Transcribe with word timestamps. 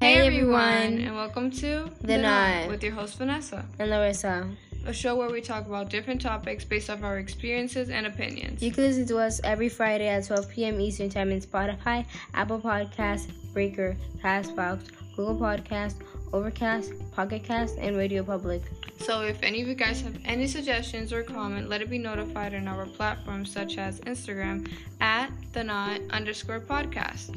Hey, 0.00 0.14
everyone, 0.26 1.00
and 1.00 1.14
welcome 1.16 1.50
to 1.50 1.90
The 2.02 2.18
Knot. 2.18 2.68
with 2.68 2.82
your 2.84 2.92
host 2.92 3.18
Vanessa, 3.18 3.64
and 3.80 3.90
Larissa. 3.90 4.48
a 4.86 4.92
show 4.92 5.16
where 5.16 5.28
we 5.28 5.40
talk 5.40 5.66
about 5.66 5.90
different 5.90 6.20
topics 6.20 6.64
based 6.64 6.88
off 6.88 7.02
our 7.02 7.18
experiences 7.18 7.90
and 7.90 8.06
opinions. 8.06 8.62
You 8.62 8.70
can 8.70 8.84
listen 8.84 9.06
to 9.08 9.18
us 9.18 9.40
every 9.42 9.68
Friday 9.68 10.06
at 10.08 10.24
12 10.26 10.50
p.m. 10.50 10.80
Eastern 10.80 11.10
Time 11.10 11.32
in 11.32 11.40
Spotify, 11.40 12.06
Apple 12.34 12.60
Podcasts, 12.60 13.28
Breaker, 13.52 13.96
Castbox, 14.22 14.88
Google 15.16 15.36
Podcast, 15.36 15.96
Overcast, 16.32 16.92
Pocket 17.10 17.42
Cast, 17.42 17.76
and 17.78 17.96
Radio 17.96 18.22
Public. 18.22 18.62
So, 19.00 19.22
if 19.22 19.42
any 19.42 19.62
of 19.62 19.68
you 19.68 19.74
guys 19.74 20.00
have 20.02 20.16
any 20.24 20.46
suggestions 20.46 21.12
or 21.12 21.24
comment, 21.24 21.68
let 21.68 21.82
it 21.82 21.90
be 21.90 21.98
notified 21.98 22.54
on 22.54 22.68
our 22.68 22.86
platforms 22.86 23.50
such 23.50 23.78
as 23.78 24.00
Instagram 24.02 24.70
at 25.00 25.30
the 25.52 25.64
Knot 25.64 26.00
underscore 26.10 26.60
podcast. 26.60 27.34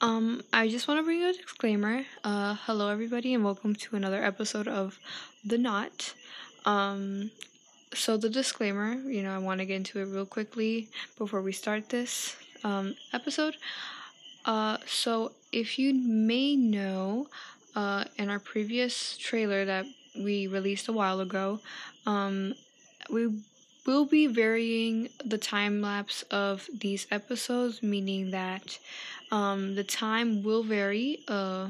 Um, 0.00 0.42
I 0.52 0.68
just 0.68 0.88
want 0.88 0.98
to 0.98 1.04
bring 1.04 1.20
you 1.20 1.28
a 1.28 1.32
disclaimer. 1.32 2.04
Uh, 2.24 2.56
hello 2.64 2.88
everybody, 2.88 3.34
and 3.34 3.44
welcome 3.44 3.74
to 3.74 3.96
another 3.96 4.22
episode 4.22 4.66
of 4.66 4.98
The 5.44 5.58
Knot. 5.58 6.14
Um, 6.64 7.30
so 7.92 8.16
the 8.16 8.30
disclaimer, 8.30 8.94
you 8.94 9.22
know, 9.22 9.34
I 9.34 9.38
want 9.38 9.60
to 9.60 9.66
get 9.66 9.76
into 9.76 10.00
it 10.00 10.06
real 10.06 10.24
quickly 10.24 10.88
before 11.18 11.42
we 11.42 11.52
start 11.52 11.90
this 11.90 12.36
um, 12.64 12.94
episode. 13.12 13.56
Uh, 14.46 14.78
so 14.86 15.32
if 15.52 15.78
you 15.78 15.92
may 15.92 16.56
know, 16.56 17.28
uh, 17.76 18.04
in 18.16 18.30
our 18.30 18.38
previous 18.40 19.18
trailer 19.18 19.66
that 19.66 19.84
we 20.16 20.46
released 20.46 20.88
a 20.88 20.92
while 20.92 21.20
ago, 21.20 21.60
um, 22.06 22.54
we 23.10 23.28
will 23.86 24.04
be 24.04 24.26
varying 24.26 25.08
the 25.24 25.38
time 25.38 25.80
lapse 25.80 26.22
of 26.30 26.68
these 26.72 27.06
episodes, 27.10 27.82
meaning 27.82 28.30
that 28.30 28.78
um, 29.30 29.74
the 29.74 29.84
time 29.84 30.42
will 30.42 30.62
vary. 30.62 31.20
Uh, 31.28 31.68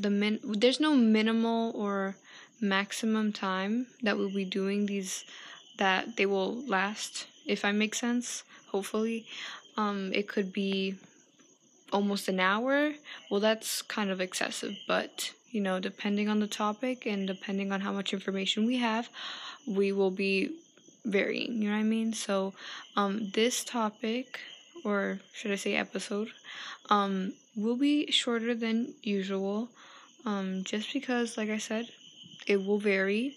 the 0.00 0.10
min 0.10 0.40
there's 0.42 0.80
no 0.80 0.94
minimal 0.94 1.72
or 1.74 2.16
maximum 2.60 3.32
time 3.32 3.86
that 4.02 4.16
we'll 4.16 4.32
be 4.32 4.44
doing 4.44 4.86
these 4.86 5.24
that 5.78 6.16
they 6.16 6.26
will 6.26 6.54
last 6.66 7.26
if 7.46 7.64
i 7.64 7.72
make 7.72 7.94
sense 7.94 8.42
hopefully 8.68 9.26
um 9.76 10.10
it 10.12 10.28
could 10.28 10.52
be 10.52 10.94
almost 11.92 12.28
an 12.28 12.40
hour 12.40 12.92
well 13.30 13.40
that's 13.40 13.82
kind 13.82 14.10
of 14.10 14.20
excessive 14.20 14.76
but 14.88 15.32
you 15.50 15.60
know 15.60 15.78
depending 15.78 16.28
on 16.28 16.40
the 16.40 16.46
topic 16.46 17.06
and 17.06 17.26
depending 17.26 17.70
on 17.70 17.80
how 17.80 17.92
much 17.92 18.12
information 18.12 18.66
we 18.66 18.78
have 18.78 19.08
we 19.66 19.92
will 19.92 20.10
be 20.10 20.50
varying 21.04 21.62
you 21.62 21.68
know 21.68 21.74
what 21.76 21.80
i 21.80 21.82
mean? 21.82 22.12
So 22.12 22.54
um 22.96 23.30
this 23.34 23.64
topic 23.64 24.40
or 24.84 25.20
should 25.32 25.50
i 25.52 25.56
say 25.56 25.74
episode 25.74 26.30
um 26.90 27.34
will 27.56 27.76
be 27.76 28.10
shorter 28.10 28.54
than 28.54 28.94
usual 29.02 29.68
um 30.24 30.64
just 30.64 30.92
because 30.92 31.36
like 31.36 31.50
i 31.50 31.58
said 31.58 31.88
it 32.46 32.64
will 32.64 32.78
vary. 32.78 33.36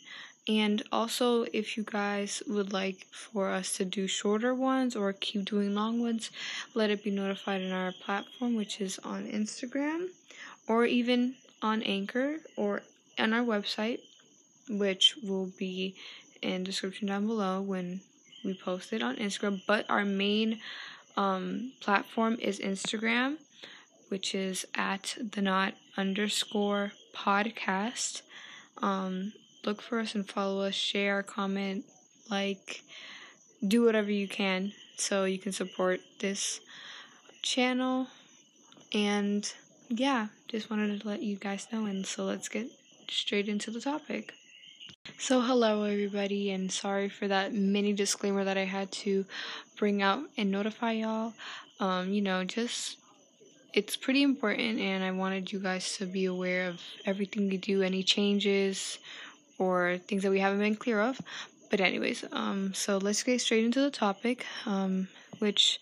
And 0.49 0.81
also 0.93 1.43
if 1.53 1.75
you 1.77 1.83
guys 1.83 2.41
would 2.47 2.71
like 2.71 3.05
for 3.11 3.49
us 3.49 3.75
to 3.77 3.85
do 3.85 4.07
shorter 4.07 4.53
ones 4.55 4.95
or 4.95 5.11
keep 5.13 5.43
doing 5.45 5.75
long 5.75 5.99
ones 6.01 6.31
let 6.73 6.89
it 6.89 7.03
be 7.03 7.11
notified 7.11 7.61
in 7.61 7.71
our 7.73 7.91
platform 7.91 8.55
which 8.55 8.79
is 8.79 8.97
on 9.03 9.25
instagram 9.27 10.07
or 10.67 10.85
even 10.85 11.35
on 11.61 11.81
anchor 11.83 12.37
or 12.55 12.81
on 13.19 13.33
our 13.33 13.43
website 13.43 13.99
which 14.69 15.15
will 15.23 15.47
be 15.57 15.95
in 16.41 16.63
description 16.63 17.07
down 17.07 17.27
below 17.27 17.61
when 17.61 18.01
we 18.43 18.53
post 18.53 18.93
it 18.93 19.01
on 19.01 19.15
instagram. 19.17 19.61
But 19.67 19.89
our 19.89 20.05
main 20.05 20.59
um, 21.15 21.73
platform 21.79 22.37
is 22.41 22.59
instagram 22.59 23.37
which 24.09 24.33
is 24.33 24.65
at 24.73 25.17
the 25.19 25.41
knot 25.41 25.73
underscore 25.97 26.93
podcast. 27.13 28.21
Um, 28.77 29.33
look 29.65 29.81
for 29.81 29.99
us 29.99 30.15
and 30.15 30.25
follow 30.25 30.61
us 30.61 30.75
share 30.75 31.23
comment 31.23 31.83
like 32.29 32.83
do 33.67 33.83
whatever 33.83 34.11
you 34.11 34.29
can 34.29 34.71
so 34.95 35.25
you 35.25 35.37
can 35.37 35.51
support 35.51 35.99
this 36.19 36.61
channel. 37.41 38.07
And 38.93 39.51
yeah 39.89 40.27
just 40.47 40.69
wanted 40.69 41.01
to 41.01 41.07
let 41.07 41.21
you 41.21 41.35
guys 41.35 41.67
know 41.71 41.85
and 41.85 42.05
so 42.05 42.25
let's 42.25 42.49
get 42.49 42.67
straight 43.09 43.47
into 43.47 43.71
the 43.71 43.79
topic 43.79 44.33
so 45.15 45.41
hello 45.41 45.83
everybody 45.83 46.51
and 46.51 46.71
sorry 46.71 47.09
for 47.09 47.27
that 47.27 47.53
mini 47.53 47.93
disclaimer 47.93 48.43
that 48.43 48.57
i 48.57 48.65
had 48.65 48.91
to 48.91 49.25
bring 49.77 50.01
out 50.01 50.19
and 50.37 50.51
notify 50.51 50.91
y'all. 50.91 51.33
Um 51.79 52.11
you 52.11 52.21
know 52.21 52.43
just 52.43 52.97
it's 53.73 53.95
pretty 53.95 54.21
important 54.21 54.79
and 54.79 55.03
i 55.03 55.11
wanted 55.11 55.51
you 55.51 55.59
guys 55.59 55.97
to 55.97 56.05
be 56.05 56.25
aware 56.25 56.67
of 56.67 56.81
everything 57.05 57.47
we 57.49 57.57
do 57.57 57.81
any 57.81 58.03
changes 58.03 58.99
or 59.57 59.97
things 60.07 60.23
that 60.23 60.29
we 60.31 60.39
haven't 60.39 60.59
been 60.59 60.75
clear 60.75 61.01
of. 61.01 61.19
But 61.71 61.79
anyways 61.79 62.25
um 62.31 62.73
so 62.73 62.97
let's 62.97 63.23
get 63.23 63.41
straight 63.41 63.65
into 63.65 63.81
the 63.81 63.91
topic 63.91 64.45
um 64.65 65.07
which 65.39 65.79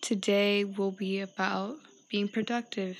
today 0.00 0.64
will 0.64 0.92
be 0.92 1.20
about 1.20 1.76
being 2.10 2.28
productive. 2.28 2.96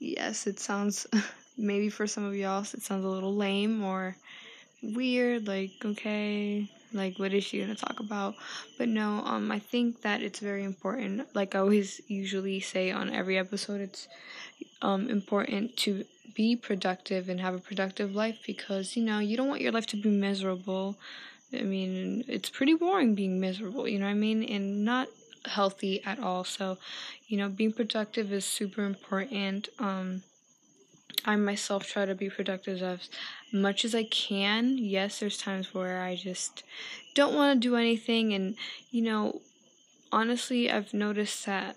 Yes 0.00 0.46
it 0.46 0.60
sounds 0.60 1.06
maybe 1.56 1.88
for 1.88 2.06
some 2.06 2.24
of 2.24 2.34
y'all 2.34 2.62
it 2.62 2.82
sounds 2.82 3.04
a 3.04 3.08
little 3.08 3.34
lame 3.34 3.82
or 3.84 4.16
weird 4.94 5.46
like 5.46 5.72
okay 5.84 6.68
like 6.92 7.18
what 7.18 7.32
is 7.32 7.42
she 7.44 7.60
gonna 7.60 7.74
talk 7.74 7.98
about? 8.00 8.34
But 8.78 8.88
no 8.88 9.22
um 9.24 9.50
i 9.50 9.58
think 9.58 10.02
that 10.02 10.22
it's 10.22 10.38
very 10.40 10.64
important 10.64 11.26
like 11.34 11.54
i 11.54 11.58
always 11.58 12.00
usually 12.08 12.60
say 12.60 12.90
on 12.90 13.10
every 13.10 13.36
episode 13.38 13.80
it's 13.80 14.06
um 14.82 15.08
important 15.10 15.76
to 15.78 16.04
be 16.34 16.56
productive 16.56 17.28
and 17.28 17.40
have 17.40 17.54
a 17.54 17.58
productive 17.58 18.14
life 18.14 18.38
because 18.46 18.96
you 18.96 19.04
know 19.04 19.18
you 19.20 19.36
don't 19.36 19.48
want 19.48 19.60
your 19.60 19.72
life 19.72 19.86
to 19.86 19.96
be 19.96 20.08
miserable. 20.10 20.96
I 21.52 21.62
mean 21.62 22.24
it's 22.28 22.50
pretty 22.50 22.74
boring 22.74 23.14
being 23.14 23.40
miserable 23.40 23.86
you 23.88 23.98
know 23.98 24.06
what 24.06 24.10
i 24.12 24.14
mean? 24.14 24.42
And 24.44 24.84
not 24.84 25.08
healthy 25.46 26.02
at 26.04 26.18
all. 26.18 26.44
So 26.44 26.78
you 27.28 27.36
know 27.38 27.48
being 27.48 27.72
productive 27.72 28.32
is 28.32 28.44
super 28.44 28.84
important 28.84 29.68
um 29.78 30.22
I 31.24 31.36
myself 31.36 31.86
try 31.86 32.04
to 32.06 32.14
be 32.14 32.30
productive 32.30 32.82
as 32.82 33.08
much 33.52 33.84
as 33.84 33.94
I 33.94 34.04
can. 34.04 34.78
Yes, 34.78 35.20
there's 35.20 35.38
times 35.38 35.74
where 35.74 36.02
I 36.02 36.16
just 36.16 36.62
don't 37.14 37.34
want 37.34 37.60
to 37.60 37.68
do 37.68 37.76
anything, 37.76 38.32
and 38.34 38.56
you 38.90 39.02
know, 39.02 39.40
honestly, 40.12 40.70
I've 40.70 40.94
noticed 40.94 41.46
that 41.46 41.76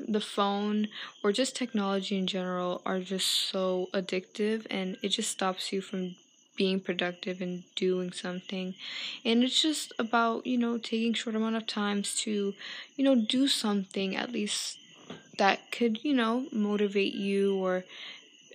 the 0.00 0.20
phone 0.20 0.88
or 1.22 1.32
just 1.32 1.56
technology 1.56 2.16
in 2.18 2.26
general 2.26 2.82
are 2.86 3.00
just 3.00 3.28
so 3.28 3.88
addictive, 3.94 4.66
and 4.70 4.96
it 5.02 5.08
just 5.10 5.30
stops 5.30 5.72
you 5.72 5.80
from 5.80 6.16
being 6.56 6.80
productive 6.80 7.40
and 7.40 7.62
doing 7.76 8.10
something 8.12 8.74
and 9.24 9.44
it's 9.44 9.62
just 9.62 9.92
about 9.98 10.44
you 10.46 10.58
know 10.58 10.76
taking 10.76 11.14
short 11.14 11.36
amount 11.36 11.54
of 11.54 11.66
times 11.66 12.16
to 12.16 12.52
you 12.96 13.04
know 13.04 13.14
do 13.14 13.46
something 13.46 14.16
at 14.16 14.32
least 14.32 14.76
that 15.38 15.70
could 15.70 16.02
you 16.04 16.12
know 16.14 16.46
motivate 16.52 17.14
you 17.14 17.56
or 17.56 17.84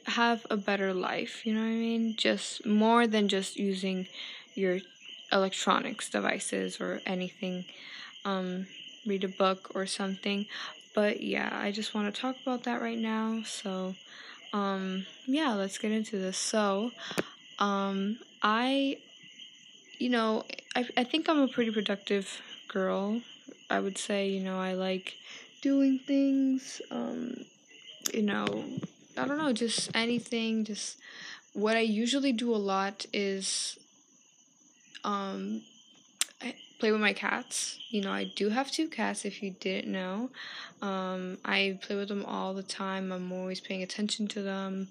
have 0.07 0.45
a 0.49 0.57
better 0.57 0.93
life, 0.93 1.45
you 1.45 1.53
know 1.53 1.61
what 1.61 1.67
I 1.67 1.71
mean? 1.71 2.15
Just 2.15 2.65
more 2.65 3.07
than 3.07 3.27
just 3.27 3.57
using 3.57 4.07
your 4.55 4.79
electronics 5.31 6.09
devices 6.09 6.79
or 6.79 7.01
anything. 7.05 7.65
Um, 8.25 8.67
read 9.05 9.23
a 9.23 9.27
book 9.27 9.71
or 9.75 9.85
something. 9.85 10.45
But 10.93 11.21
yeah, 11.21 11.49
I 11.51 11.71
just 11.71 11.93
want 11.93 12.13
to 12.13 12.21
talk 12.21 12.35
about 12.41 12.63
that 12.63 12.81
right 12.81 12.97
now. 12.97 13.41
So, 13.45 13.95
um, 14.53 15.05
yeah, 15.25 15.53
let's 15.53 15.77
get 15.77 15.91
into 15.91 16.17
this. 16.17 16.37
So, 16.37 16.91
um, 17.59 18.19
I, 18.41 18.97
you 19.99 20.09
know, 20.09 20.43
I, 20.75 20.87
I 20.97 21.03
think 21.03 21.29
I'm 21.29 21.39
a 21.39 21.47
pretty 21.47 21.71
productive 21.71 22.41
girl. 22.67 23.21
I 23.69 23.79
would 23.79 23.97
say, 23.97 24.29
you 24.29 24.39
know, 24.41 24.59
I 24.59 24.73
like 24.73 25.15
doing 25.61 25.99
things, 25.99 26.81
um, 26.91 27.45
you 28.13 28.21
know, 28.21 28.65
I 29.17 29.25
don't 29.25 29.37
know, 29.37 29.53
just 29.53 29.91
anything. 29.95 30.65
Just 30.65 30.97
what 31.53 31.75
I 31.75 31.81
usually 31.81 32.31
do 32.31 32.53
a 32.53 32.57
lot 32.57 33.05
is 33.13 33.77
um 35.03 35.61
play 36.79 36.91
with 36.91 37.01
my 37.01 37.13
cats. 37.13 37.79
You 37.89 38.01
know, 38.01 38.11
I 38.11 38.25
do 38.35 38.49
have 38.49 38.71
two 38.71 38.87
cats 38.87 39.23
if 39.25 39.41
you 39.43 39.51
didn't 39.51 39.91
know. 39.91 40.29
Um 40.81 41.37
I 41.45 41.79
play 41.81 41.95
with 41.95 42.09
them 42.09 42.25
all 42.25 42.53
the 42.53 42.63
time. 42.63 43.11
I'm 43.11 43.31
always 43.31 43.59
paying 43.59 43.83
attention 43.83 44.27
to 44.29 44.41
them. 44.41 44.89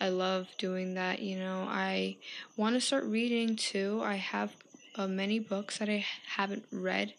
I 0.00 0.10
love 0.10 0.48
doing 0.58 0.94
that, 0.94 1.20
you 1.20 1.38
know. 1.38 1.66
I 1.68 2.16
want 2.56 2.74
to 2.74 2.80
start 2.80 3.04
reading 3.04 3.56
too. 3.56 4.02
I 4.04 4.16
have 4.16 4.54
uh, 4.94 5.06
many 5.06 5.38
books 5.38 5.78
that 5.78 5.88
I 5.88 6.04
haven't 6.36 6.64
read 6.70 7.14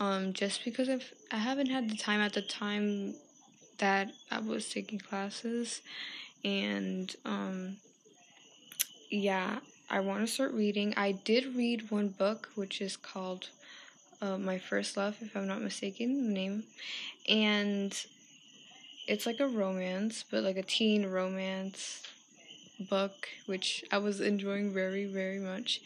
um 0.00 0.32
just 0.32 0.64
because 0.64 0.88
I've 0.88 1.12
I 1.30 1.36
haven't 1.36 1.68
had 1.68 1.90
the 1.90 1.96
time 1.96 2.20
at 2.20 2.32
the 2.32 2.42
time 2.42 3.14
that 3.82 4.12
I 4.30 4.40
was 4.40 4.70
taking 4.70 5.00
classes 5.00 5.82
and 6.44 7.14
um 7.24 7.78
yeah, 9.10 9.58
I 9.90 10.00
want 10.00 10.26
to 10.26 10.32
start 10.32 10.52
reading. 10.52 10.94
I 10.96 11.12
did 11.12 11.54
read 11.54 11.90
one 11.90 12.08
book 12.08 12.48
which 12.54 12.80
is 12.80 12.96
called 12.96 13.50
uh, 14.20 14.38
My 14.38 14.58
First 14.58 14.96
Love 14.96 15.16
if 15.20 15.36
I'm 15.36 15.46
not 15.46 15.62
mistaken 15.62 16.28
the 16.28 16.32
name 16.34 16.64
and 17.28 17.94
it's 19.06 19.26
like 19.26 19.40
a 19.40 19.46
romance, 19.46 20.24
but 20.30 20.42
like 20.42 20.56
a 20.56 20.62
teen 20.62 21.06
romance 21.06 22.02
book, 22.90 23.28
which 23.46 23.84
I 23.92 23.98
was 23.98 24.20
enjoying 24.20 24.72
very, 24.72 25.06
very 25.06 25.38
much. 25.38 25.80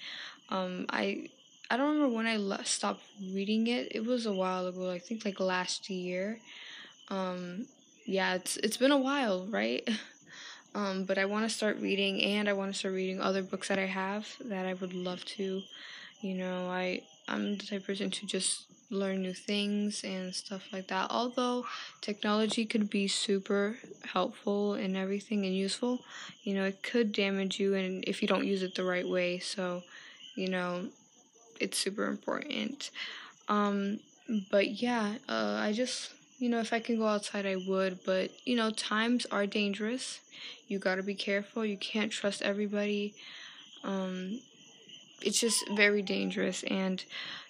Um, 0.50 0.87
I 0.90 1.28
I 1.70 1.76
don't 1.76 1.94
remember 1.94 2.14
when 2.16 2.26
I 2.26 2.62
stopped 2.64 3.02
reading 3.32 3.66
it. 3.69 3.88
It 3.94 4.04
was 4.06 4.26
a 4.26 4.32
while 4.32 4.66
ago. 4.66 4.90
I 4.90 4.98
think 4.98 5.25
like 5.25 5.40
last 5.40 5.90
year. 5.90 6.40
Um, 7.10 7.66
yeah, 8.06 8.35
it's 8.35 8.56
it's 8.58 8.76
been 8.76 8.93
a 8.93 8.99
while, 8.99 9.47
right? 9.47 9.88
Um, 10.75 11.05
but 11.05 11.17
I 11.17 11.25
want 11.25 11.49
to 11.49 11.55
start 11.55 11.79
reading, 11.81 12.23
and 12.23 12.50
I 12.50 12.53
want 12.53 12.70
to 12.70 12.79
start 12.79 12.94
reading 12.94 13.19
other 13.19 13.43
books 13.43 13.69
that 13.69 13.79
I 13.79 13.87
have 13.87 14.29
that 14.44 14.67
I 14.67 14.75
would 14.75 14.93
love 14.93 15.25
to. 15.37 15.62
You 16.20 16.35
know, 16.35 16.69
I 16.69 17.00
I'm 17.29 17.56
the 17.56 17.64
type 17.64 17.81
of 17.81 17.87
person 17.87 18.11
to 18.11 18.26
just 18.26 18.67
learn 18.91 19.23
new 19.23 19.32
things 19.32 20.05
and 20.05 20.35
stuff 20.35 20.64
like 20.73 20.88
that. 20.88 21.11
Although 21.11 21.64
technology 22.03 22.67
could 22.67 22.91
be 22.91 23.08
super 23.08 23.79
helpful 24.05 24.75
and 24.75 24.99
everything 24.99 25.47
and 25.47 25.56
useful, 25.56 26.00
you 26.43 26.55
know, 26.55 26.64
it 26.64 26.82
could 26.82 27.11
damage 27.11 27.58
you 27.58 27.75
and 27.75 28.05
if 28.06 28.20
you 28.20 28.29
don't 28.29 28.47
use 28.47 28.62
it 28.62 28.75
the 28.75 28.85
right 28.85 29.08
way. 29.08 29.38
So, 29.38 29.82
you 30.35 30.50
know, 30.50 30.88
it's 31.58 31.79
super 31.79 32.05
important. 32.06 32.91
Um, 33.49 34.00
but 34.50 34.82
yeah, 34.82 35.14
uh, 35.29 35.56
I 35.58 35.73
just 35.73 36.12
you 36.38 36.49
know, 36.49 36.61
if 36.61 36.73
I 36.73 36.81
can 36.81 36.99
go 36.99 37.06
outside, 37.06 37.47
I 37.47 37.56
would. 37.56 38.00
But, 38.05 38.31
you 38.44 38.56
know, 38.56 38.71
times 38.71 39.27
are 39.27 39.47
dangerous. 39.47 40.21
You 40.69 40.79
got 40.79 40.97
to 40.97 41.03
be 41.03 41.15
careful. 41.15 41.65
You 41.65 41.77
can't 41.77 42.12
trust 42.12 42.43
everybody. 42.43 43.15
Um, 43.85 44.41
it's 45.23 45.41
just 45.41 45.65
very 45.77 46.03
dangerous. 46.03 46.62
And, 46.65 47.05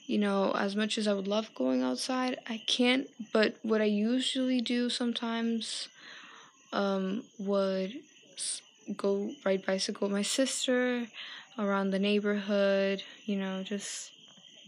you 0.06 0.18
know, 0.18 0.52
as 0.52 0.76
much 0.76 0.98
as 0.98 1.08
I 1.08 1.14
would 1.14 1.28
love 1.28 1.54
going 1.54 1.82
outside, 1.82 2.38
I 2.48 2.62
can't. 2.66 3.08
But 3.32 3.56
what 3.62 3.80
I 3.80 3.86
usually 3.86 4.60
do 4.60 4.90
sometimes 4.90 5.88
um, 6.72 7.24
would 7.38 7.94
go 8.96 9.30
ride 9.44 9.64
bicycle 9.66 10.08
with 10.08 10.16
my 10.16 10.22
sister 10.22 11.06
around 11.58 11.90
the 11.90 11.98
neighborhood, 11.98 13.02
you 13.24 13.36
know, 13.36 13.62
just 13.62 14.10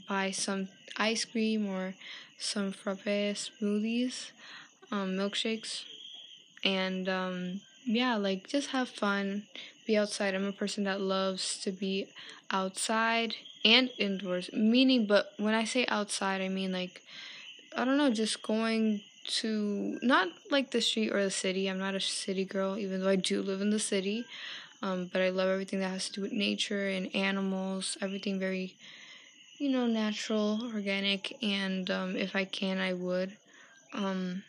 buy 0.09 0.31
some 0.31 0.69
ice 0.97 1.25
cream 1.25 1.69
or 1.69 1.94
some 2.38 2.73
frappe 2.73 3.05
smoothies, 3.37 4.32
um, 4.93 5.11
milkshakes, 5.17 5.85
and 6.64 7.08
um, 7.08 7.61
yeah, 7.85 8.17
like 8.17 8.49
just 8.49 8.70
have 8.70 8.88
fun, 8.88 9.44
be 9.87 9.96
outside. 9.96 10.35
I'm 10.35 10.46
a 10.46 10.52
person 10.52 10.85
that 10.85 11.00
loves 11.00 11.58
to 11.62 11.73
be 11.73 12.08
outside 12.50 13.35
and 13.64 13.90
indoors. 13.99 14.50
Meaning, 14.52 15.06
but 15.06 15.32
when 15.38 15.55
I 15.55 15.64
say 15.64 15.87
outside, 15.88 16.40
I 16.40 16.49
mean 16.49 16.73
like 16.73 17.02
I 17.76 17.85
don't 17.85 17.99
know, 17.99 18.11
just 18.11 18.43
going 18.43 19.02
to 19.40 19.99
not 20.02 20.29
like 20.50 20.70
the 20.70 20.81
street 20.81 21.12
or 21.12 21.23
the 21.23 21.31
city. 21.31 21.69
I'm 21.69 21.79
not 21.79 21.94
a 21.94 22.00
city 22.00 22.44
girl, 22.44 22.79
even 22.79 23.00
though 23.00 23.08
I 23.08 23.17
do 23.17 23.43
live 23.43 23.61
in 23.61 23.70
the 23.70 23.79
city. 23.79 24.25
Um, 24.82 25.11
but 25.12 25.23
I 25.23 25.31
love 25.31 25.49
everything 25.49 25.81
that 25.81 25.90
has 25.90 26.08
to 26.08 26.14
do 26.14 26.23
with 26.23 26.32
nature 26.32 26.88
and 26.88 27.14
animals, 27.14 27.96
everything 28.00 28.38
very 28.38 28.76
you 29.58 29.69
know, 29.69 29.87
natural, 29.87 30.70
organic, 30.72 31.37
and 31.43 31.90
um, 31.90 32.16
if 32.16 32.37
I 32.37 32.44
can, 32.44 32.78
I 32.78 32.93
would. 32.93 33.37
Um, 33.93 34.44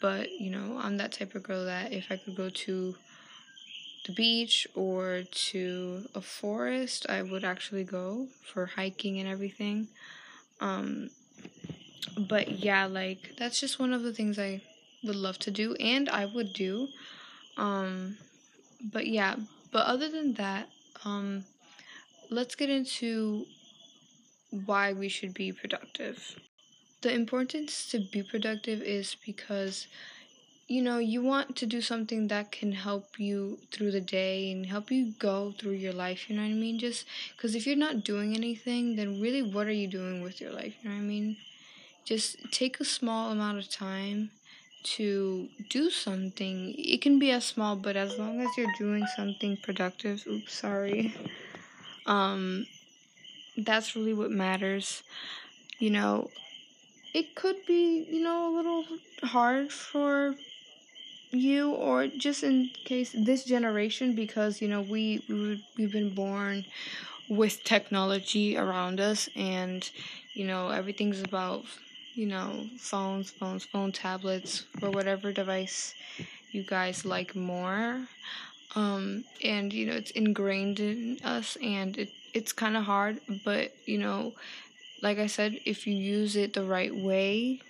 but, 0.00 0.30
you 0.32 0.50
know, 0.50 0.78
I'm 0.82 0.96
that 0.96 1.12
type 1.12 1.34
of 1.34 1.44
girl 1.44 1.64
that 1.64 1.92
if 1.92 2.10
I 2.10 2.16
could 2.16 2.36
go 2.36 2.50
to 2.50 2.96
the 4.04 4.12
beach 4.12 4.66
or 4.74 5.22
to 5.30 6.08
a 6.14 6.20
forest, 6.20 7.06
I 7.08 7.22
would 7.22 7.44
actually 7.44 7.84
go 7.84 8.26
for 8.52 8.66
hiking 8.66 9.18
and 9.20 9.28
everything. 9.28 9.86
Um, 10.60 11.10
but 12.18 12.50
yeah, 12.50 12.86
like, 12.86 13.34
that's 13.38 13.60
just 13.60 13.78
one 13.78 13.92
of 13.92 14.02
the 14.02 14.12
things 14.12 14.38
I 14.38 14.60
would 15.04 15.16
love 15.16 15.38
to 15.40 15.50
do 15.50 15.74
and 15.76 16.08
I 16.08 16.26
would 16.26 16.52
do. 16.52 16.88
Um, 17.56 18.18
but 18.82 19.06
yeah, 19.06 19.36
but 19.70 19.86
other 19.86 20.10
than 20.10 20.34
that, 20.34 20.68
um, 21.04 21.44
let's 22.28 22.56
get 22.56 22.70
into 22.70 23.46
why 24.52 24.92
we 24.92 25.08
should 25.08 25.34
be 25.34 25.52
productive. 25.52 26.36
The 27.00 27.12
importance 27.12 27.88
to 27.90 27.98
be 28.12 28.22
productive 28.22 28.80
is 28.82 29.16
because 29.26 29.88
you 30.68 30.80
know, 30.80 30.98
you 30.98 31.22
want 31.22 31.54
to 31.56 31.66
do 31.66 31.82
something 31.82 32.28
that 32.28 32.50
can 32.50 32.72
help 32.72 33.18
you 33.18 33.58
through 33.70 33.90
the 33.90 34.00
day 34.00 34.50
and 34.50 34.64
help 34.64 34.90
you 34.90 35.12
go 35.18 35.52
through 35.58 35.72
your 35.72 35.92
life, 35.92 36.30
you 36.30 36.36
know 36.36 36.42
what 36.42 36.48
I 36.48 36.54
mean? 36.54 36.78
Just 36.78 37.04
because 37.36 37.54
if 37.54 37.66
you're 37.66 37.76
not 37.76 38.04
doing 38.04 38.34
anything, 38.34 38.96
then 38.96 39.20
really 39.20 39.42
what 39.42 39.66
are 39.66 39.78
you 39.82 39.86
doing 39.86 40.22
with 40.22 40.40
your 40.40 40.52
life, 40.52 40.74
you 40.82 40.88
know 40.88 40.96
what 40.96 41.02
I 41.02 41.04
mean? 41.04 41.36
Just 42.06 42.36
take 42.52 42.80
a 42.80 42.84
small 42.84 43.30
amount 43.30 43.58
of 43.58 43.68
time 43.68 44.30
to 44.96 45.48
do 45.68 45.90
something. 45.90 46.74
It 46.78 47.02
can 47.02 47.18
be 47.18 47.30
as 47.30 47.44
small, 47.44 47.76
but 47.76 47.96
as 47.96 48.18
long 48.18 48.40
as 48.40 48.48
you're 48.56 48.72
doing 48.78 49.06
something 49.14 49.58
productive, 49.62 50.24
oops, 50.26 50.54
sorry. 50.54 51.14
Um, 52.06 52.66
that's 53.56 53.96
really 53.96 54.14
what 54.14 54.30
matters. 54.30 55.02
You 55.78 55.90
know, 55.90 56.30
it 57.14 57.34
could 57.34 57.66
be, 57.66 58.06
you 58.10 58.22
know, 58.22 58.48
a 58.48 58.56
little 58.56 58.84
hard 59.24 59.72
for 59.72 60.36
you 61.30 61.70
or 61.72 62.06
just 62.06 62.42
in 62.42 62.70
case 62.84 63.14
this 63.18 63.44
generation 63.44 64.14
because 64.14 64.60
you 64.60 64.68
know 64.68 64.82
we, 64.82 65.22
we 65.28 65.64
we've 65.78 65.92
been 65.92 66.14
born 66.14 66.64
with 67.28 67.64
technology 67.64 68.56
around 68.56 69.00
us 69.00 69.28
and 69.36 69.90
you 70.34 70.46
know 70.46 70.68
everything's 70.70 71.20
about 71.22 71.64
you 72.14 72.26
know 72.26 72.66
phones 72.78 73.30
phones 73.30 73.64
phone 73.64 73.92
tablets 73.92 74.64
or 74.82 74.90
whatever 74.90 75.32
device 75.32 75.94
you 76.52 76.62
guys 76.62 77.04
like 77.04 77.36
more 77.36 78.02
um 78.76 79.24
and 79.44 79.72
you 79.72 79.86
know 79.86 79.94
it's 79.94 80.10
ingrained 80.12 80.80
in 80.80 81.18
us 81.24 81.56
and 81.62 81.98
it 81.98 82.10
it's 82.34 82.52
kind 82.52 82.76
of 82.76 82.84
hard, 82.84 83.20
but 83.44 83.72
you 83.86 83.98
know, 83.98 84.32
like 85.02 85.18
I 85.18 85.26
said, 85.26 85.58
if 85.64 85.86
you 85.86 85.94
use 85.94 86.36
it 86.36 86.54
the 86.54 86.64
right 86.64 86.94
way, 86.94 87.60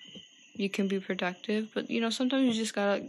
you 0.55 0.69
can 0.69 0.89
be 0.89 1.01
productive. 1.01 1.71
But 1.75 1.91
you 1.91 2.01
know, 2.01 2.11
sometimes 2.11 2.47
you 2.47 2.53
just 2.53 2.75
gotta 2.75 3.05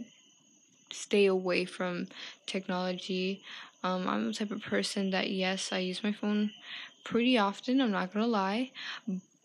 stay 0.90 1.26
away 1.26 1.64
from 1.64 2.08
technology. 2.46 3.42
Um, 3.82 4.08
I'm 4.08 4.26
the 4.26 4.32
type 4.32 4.50
of 4.50 4.62
person 4.62 5.10
that 5.10 5.30
yes, 5.30 5.72
I 5.72 5.78
use 5.78 6.02
my 6.02 6.12
phone 6.12 6.50
pretty 7.04 7.36
often. 7.38 7.80
I'm 7.80 7.90
not 7.90 8.12
gonna 8.12 8.26
lie, 8.26 8.70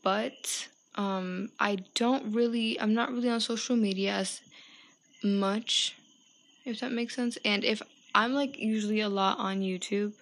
but 0.01 0.67
um, 0.95 1.49
I 1.59 1.77
don't 1.95 2.33
really. 2.33 2.79
I'm 2.79 2.93
not 2.93 3.11
really 3.11 3.29
on 3.29 3.39
social 3.39 3.75
media 3.75 4.13
as 4.13 4.41
much, 5.23 5.95
if 6.65 6.79
that 6.79 6.91
makes 6.91 7.15
sense. 7.15 7.37
And 7.43 7.63
if 7.63 7.81
I'm 8.15 8.33
like 8.33 8.57
usually 8.57 9.01
a 9.01 9.09
lot 9.09 9.37
on 9.39 9.59
YouTube 9.59 10.13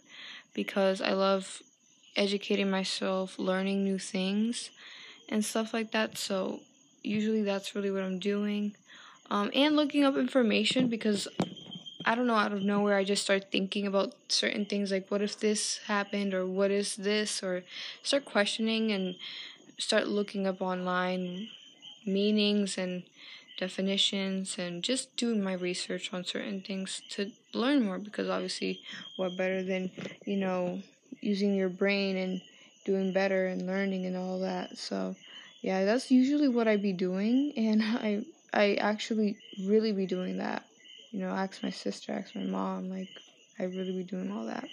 because 0.53 1.01
I 1.01 1.13
love 1.13 1.61
educating 2.17 2.69
myself, 2.69 3.39
learning 3.39 3.83
new 3.83 3.99
things, 3.99 4.69
and 5.29 5.45
stuff 5.45 5.73
like 5.73 5.91
that. 5.91 6.17
So, 6.17 6.59
usually 7.03 7.43
that's 7.43 7.75
really 7.75 7.91
what 7.91 8.03
I'm 8.03 8.19
doing. 8.19 8.75
Um, 9.29 9.51
and 9.53 9.75
looking 9.75 10.03
up 10.03 10.15
information 10.17 10.87
because 10.89 11.27
I 12.05 12.15
don't 12.15 12.27
know, 12.27 12.35
out 12.35 12.53
of 12.53 12.63
nowhere, 12.63 12.95
I 12.95 13.03
just 13.03 13.23
start 13.23 13.51
thinking 13.51 13.85
about 13.85 14.13
certain 14.29 14.65
things 14.65 14.91
like, 14.91 15.11
what 15.11 15.21
if 15.21 15.39
this 15.39 15.79
happened, 15.87 16.33
or 16.33 16.45
what 16.45 16.71
is 16.71 16.95
this, 16.95 17.43
or 17.43 17.63
start 18.01 18.23
questioning 18.23 18.93
and 18.93 19.15
start 19.77 20.07
looking 20.07 20.47
up 20.47 20.61
online 20.61 21.49
meanings 22.05 22.77
and 22.77 23.03
definitions 23.57 24.57
and 24.57 24.83
just 24.83 25.15
doing 25.17 25.43
my 25.43 25.53
research 25.53 26.13
on 26.13 26.23
certain 26.23 26.61
things 26.61 27.01
to 27.09 27.31
learn 27.53 27.83
more 27.83 27.97
because 27.97 28.29
obviously 28.29 28.79
what 29.17 29.35
better 29.35 29.63
than 29.63 29.89
you 30.25 30.37
know 30.37 30.81
using 31.27 31.55
your 31.55 31.69
brain 31.69 32.17
and 32.17 32.41
doing 32.85 33.11
better 33.11 33.47
and 33.47 33.67
learning 33.67 34.05
and 34.05 34.15
all 34.17 34.39
that. 34.39 34.77
So, 34.77 35.15
yeah, 35.61 35.85
that's 35.85 36.09
usually 36.11 36.47
what 36.47 36.67
I'd 36.67 36.81
be 36.81 36.93
doing, 36.93 37.53
and 37.57 37.81
I 38.07 38.23
I 38.53 38.75
actually 38.75 39.37
really 39.59 39.91
be 39.91 40.05
doing 40.05 40.37
that. 40.39 40.63
You 41.11 41.19
know, 41.19 41.29
ask 41.29 41.63
my 41.63 41.69
sister, 41.71 42.13
ask 42.13 42.35
my 42.35 42.43
mom, 42.43 42.89
like 42.89 43.09
I 43.59 43.63
really 43.63 43.91
be 43.93 44.03
doing 44.03 44.31
all 44.31 44.45
that. 44.45 44.67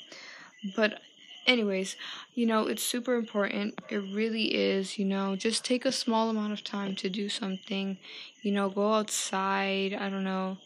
But 0.77 1.01
anyways, 1.47 1.97
you 2.35 2.47
know, 2.47 2.67
it's 2.67 2.83
super 2.83 3.15
important. 3.17 3.79
It 3.91 3.97
really 3.99 4.55
is, 4.55 4.99
you 4.99 5.05
know, 5.05 5.37
just 5.37 5.65
take 5.65 5.85
a 5.85 5.93
small 5.93 6.31
amount 6.31 6.53
of 6.53 6.65
time 6.65 6.95
to 6.97 7.09
do 7.11 7.29
something. 7.29 7.99
You 8.43 8.53
know, 8.53 8.69
go 8.71 8.95
outside, 8.95 9.95
I 9.95 10.09
don't 10.09 10.25
know. 10.25 10.59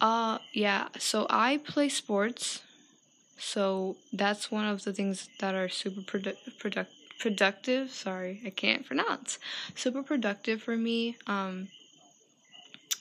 Uh 0.00 0.38
yeah, 0.52 0.88
so 0.98 1.26
I 1.30 1.58
play 1.58 1.88
sports. 1.88 2.62
So 3.38 3.96
that's 4.12 4.50
one 4.50 4.66
of 4.66 4.84
the 4.84 4.92
things 4.92 5.28
that 5.40 5.54
are 5.54 5.68
super 5.68 6.00
produ- 6.00 6.36
product- 6.58 6.92
productive. 7.18 7.90
Sorry, 7.90 8.42
I 8.44 8.50
can't 8.50 8.86
pronounce. 8.86 9.38
Super 9.74 10.02
productive 10.02 10.62
for 10.62 10.76
me. 10.76 11.16
Um, 11.26 11.68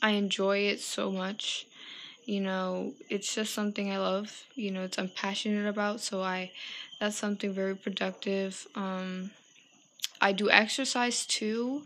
I 0.01 0.11
enjoy 0.11 0.59
it 0.59 0.79
so 0.81 1.11
much. 1.11 1.67
You 2.25 2.41
know, 2.41 2.93
it's 3.09 3.33
just 3.35 3.53
something 3.53 3.91
I 3.91 3.99
love. 3.99 4.45
You 4.55 4.71
know, 4.71 4.83
it's 4.83 4.97
I'm 4.97 5.09
passionate 5.09 5.67
about. 5.67 6.01
So 6.01 6.21
I, 6.21 6.51
that's 6.99 7.17
something 7.17 7.53
very 7.53 7.75
productive. 7.75 8.67
Um, 8.75 9.31
I 10.21 10.31
do 10.31 10.49
exercise 10.49 11.25
too. 11.25 11.83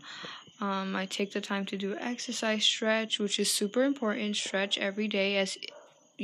Um, 0.60 0.94
I 0.96 1.06
take 1.06 1.32
the 1.32 1.40
time 1.40 1.64
to 1.66 1.76
do 1.76 1.96
exercise, 1.96 2.64
stretch, 2.64 3.18
which 3.18 3.38
is 3.38 3.50
super 3.50 3.84
important. 3.84 4.36
Stretch 4.36 4.78
every 4.78 5.08
day 5.08 5.36
as 5.38 5.58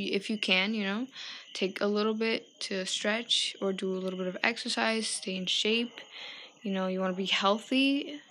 if 0.05 0.29
you 0.29 0.37
can, 0.37 0.73
you 0.73 0.83
know, 0.83 1.07
take 1.53 1.81
a 1.81 1.87
little 1.87 2.13
bit 2.13 2.59
to 2.61 2.85
stretch 2.85 3.55
or 3.61 3.73
do 3.73 3.91
a 3.91 3.99
little 3.99 4.17
bit 4.17 4.27
of 4.27 4.37
exercise, 4.43 5.07
stay 5.07 5.35
in 5.35 5.45
shape. 5.45 5.99
You 6.61 6.71
know, 6.71 6.87
you 6.87 6.99
want 6.99 7.13
to 7.13 7.17
be 7.17 7.25
healthy. 7.25 8.21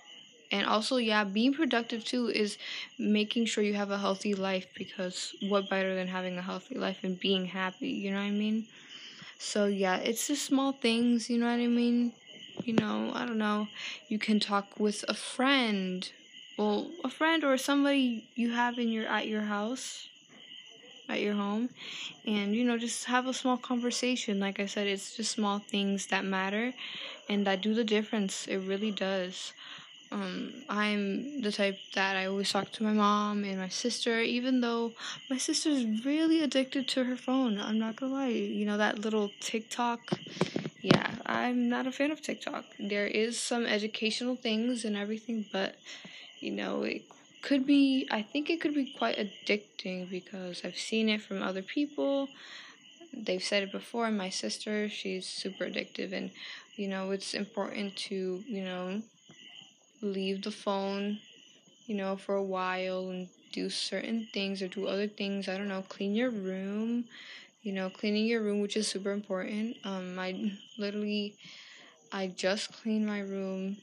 And 0.51 0.65
also, 0.65 0.97
yeah, 0.97 1.23
being 1.25 1.53
productive 1.53 2.05
too 2.05 2.27
is 2.29 2.57
making 2.97 3.45
sure 3.47 3.63
you 3.63 3.73
have 3.73 3.91
a 3.91 3.97
healthy 3.97 4.33
life 4.33 4.67
because 4.75 5.35
what 5.49 5.69
better 5.69 5.93
than 5.95 6.07
having 6.07 6.37
a 6.37 6.41
healthy 6.41 6.75
life 6.75 6.99
and 7.03 7.19
being 7.19 7.45
happy, 7.47 7.89
you 7.89 8.11
know 8.11 8.17
what 8.17 8.23
I 8.23 8.31
mean? 8.31 8.65
So, 9.39 9.65
yeah, 9.65 9.97
it's 9.97 10.27
just 10.27 10.45
small 10.45 10.71
things, 10.71 11.29
you 11.29 11.37
know 11.37 11.47
what 11.47 11.59
I 11.59 11.67
mean? 11.67 12.13
You 12.63 12.73
know, 12.73 13.11
I 13.13 13.25
don't 13.25 13.37
know. 13.37 13.67
You 14.09 14.19
can 14.19 14.39
talk 14.39 14.79
with 14.79 15.05
a 15.07 15.13
friend. 15.13 16.09
Well, 16.57 16.89
a 17.03 17.09
friend 17.09 17.43
or 17.43 17.57
somebody 17.57 18.29
you 18.35 18.51
have 18.51 18.79
in 18.79 18.89
your 18.89 19.05
at 19.07 19.27
your 19.27 19.43
house 19.43 20.07
at 21.09 21.21
your 21.21 21.33
home 21.33 21.69
and 22.25 22.55
you 22.55 22.63
know 22.63 22.77
just 22.77 23.05
have 23.05 23.27
a 23.27 23.33
small 23.33 23.57
conversation. 23.57 24.39
Like 24.39 24.59
i 24.59 24.65
said 24.65 24.87
it's 24.87 25.15
just 25.15 25.31
small 25.31 25.59
things 25.59 26.07
that 26.07 26.25
matter 26.25 26.73
and 27.29 27.45
that 27.47 27.61
do 27.61 27.73
the 27.73 27.83
difference. 27.83 28.47
It 28.47 28.57
really 28.59 28.91
does. 28.91 29.53
Um, 30.09 30.53
i'm 30.69 31.41
the 31.41 31.51
type 31.51 31.77
that 31.93 32.15
i 32.15 32.27
always 32.27 32.49
talk 32.49 32.71
to 32.71 32.83
my 32.83 32.93
mom 32.93 33.43
and 33.43 33.59
my 33.59 33.67
sister 33.67 34.21
even 34.21 34.61
though 34.61 34.93
my 35.29 35.37
sister's 35.37 35.83
really 36.05 36.41
addicted 36.41 36.87
to 36.89 37.03
her 37.03 37.17
phone 37.17 37.59
i'm 37.59 37.77
not 37.77 37.97
gonna 37.97 38.13
lie. 38.13 38.27
You 38.29 38.65
know 38.65 38.77
that 38.77 38.99
little 38.99 39.31
tiktok 39.41 39.99
yeah 40.81 41.11
i'm 41.25 41.67
not 41.67 41.87
a 41.87 41.91
fan 41.91 42.11
of 42.11 42.21
tiktok. 42.21 42.63
There 42.79 43.05
is 43.07 43.37
some 43.37 43.65
educational 43.65 44.35
things 44.37 44.85
and 44.85 44.95
everything 44.95 45.45
but 45.51 45.75
you 46.39 46.51
know 46.51 46.83
it 46.83 47.03
could 47.47 47.65
be 47.65 48.05
I 48.11 48.21
think 48.21 48.49
it 48.49 48.59
could 48.59 48.75
be 48.75 48.93
quite 48.97 49.17
addicting 49.17 50.09
because 50.09 50.65
I've 50.65 50.77
seen 50.77 51.07
it 51.07 51.21
from 51.21 51.41
other 51.41 51.61
people. 51.61 52.27
They've 53.13 53.41
said 53.41 53.63
it 53.63 53.71
before. 53.71 54.11
My 54.11 54.29
sister, 54.29 54.89
she's 54.89 55.25
super 55.25 55.63
addictive 55.63 56.11
and 56.11 56.29
you 56.75 56.89
know, 56.89 57.11
it's 57.11 57.33
important 57.33 57.95
to, 58.07 58.43
you 58.45 58.63
know, 58.63 59.01
leave 60.01 60.43
the 60.43 60.51
phone, 60.51 61.19
you 61.87 61.95
know, 61.95 62.17
for 62.17 62.35
a 62.35 62.43
while 62.43 63.09
and 63.09 63.29
do 63.53 63.69
certain 63.69 64.27
things 64.33 64.61
or 64.61 64.67
do 64.67 64.85
other 64.85 65.07
things. 65.07 65.47
I 65.47 65.57
don't 65.57 65.69
know, 65.69 65.83
clean 65.87 66.13
your 66.15 66.29
room, 66.29 67.05
you 67.63 67.71
know, 67.71 67.89
cleaning 67.89 68.25
your 68.25 68.41
room, 68.41 68.59
which 68.61 68.75
is 68.75 68.89
super 68.89 69.11
important. 69.11 69.77
Um, 69.85 70.19
I 70.19 70.51
literally, 70.77 71.35
I 72.11 72.27
just 72.27 72.73
cleaned 72.73 73.07
my 73.07 73.21
room 73.21 73.77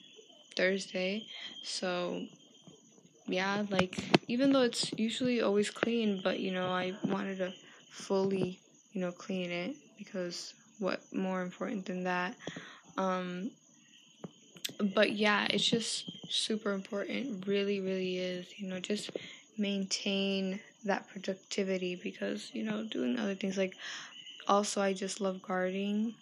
Thursday, 0.54 1.24
so 1.64 2.26
yeah, 3.26 3.64
like 3.70 3.98
even 4.28 4.52
though 4.52 4.62
it's 4.62 4.92
usually 4.98 5.40
always 5.40 5.70
clean, 5.70 6.20
but 6.22 6.40
you 6.40 6.52
know, 6.52 6.68
I 6.68 6.94
wanted 7.04 7.38
to 7.38 7.52
fully, 7.90 8.58
you 8.92 9.00
know, 9.00 9.12
clean 9.12 9.50
it 9.50 9.76
because 9.96 10.54
what 10.78 11.00
more 11.12 11.42
important 11.42 11.86
than 11.86 12.04
that? 12.04 12.34
Um 12.96 13.50
but 14.94 15.12
yeah, 15.12 15.46
it's 15.50 15.68
just 15.68 16.10
super 16.30 16.72
important, 16.72 17.46
really 17.46 17.80
really 17.80 18.18
is, 18.18 18.46
you 18.58 18.68
know, 18.68 18.80
just 18.80 19.10
maintain 19.56 20.60
that 20.84 21.08
productivity 21.08 21.96
because, 21.96 22.50
you 22.52 22.64
know, 22.64 22.84
doing 22.84 23.18
other 23.18 23.34
things 23.34 23.56
like 23.56 23.74
also 24.46 24.82
I 24.82 24.92
just 24.92 25.20
love 25.20 25.40
gardening. 25.40 26.14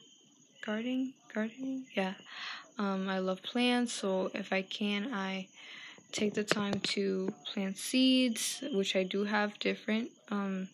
Gardening? 0.64 1.14
Gardening? 1.34 1.84
Yeah. 1.94 2.14
Um 2.78 3.08
I 3.08 3.18
love 3.18 3.42
plants, 3.42 3.92
so 3.92 4.30
if 4.34 4.52
I 4.52 4.62
can 4.62 5.12
I 5.12 5.48
take 6.12 6.34
the 6.34 6.44
time 6.44 6.78
to 6.80 7.32
plant 7.52 7.78
seeds, 7.78 8.62
which 8.72 8.94
I 8.94 9.02
do 9.02 9.24
have 9.24 9.58
different 9.58 10.10
um, 10.30 10.68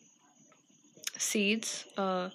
seeds, 1.17 1.85
uh, 1.97 2.31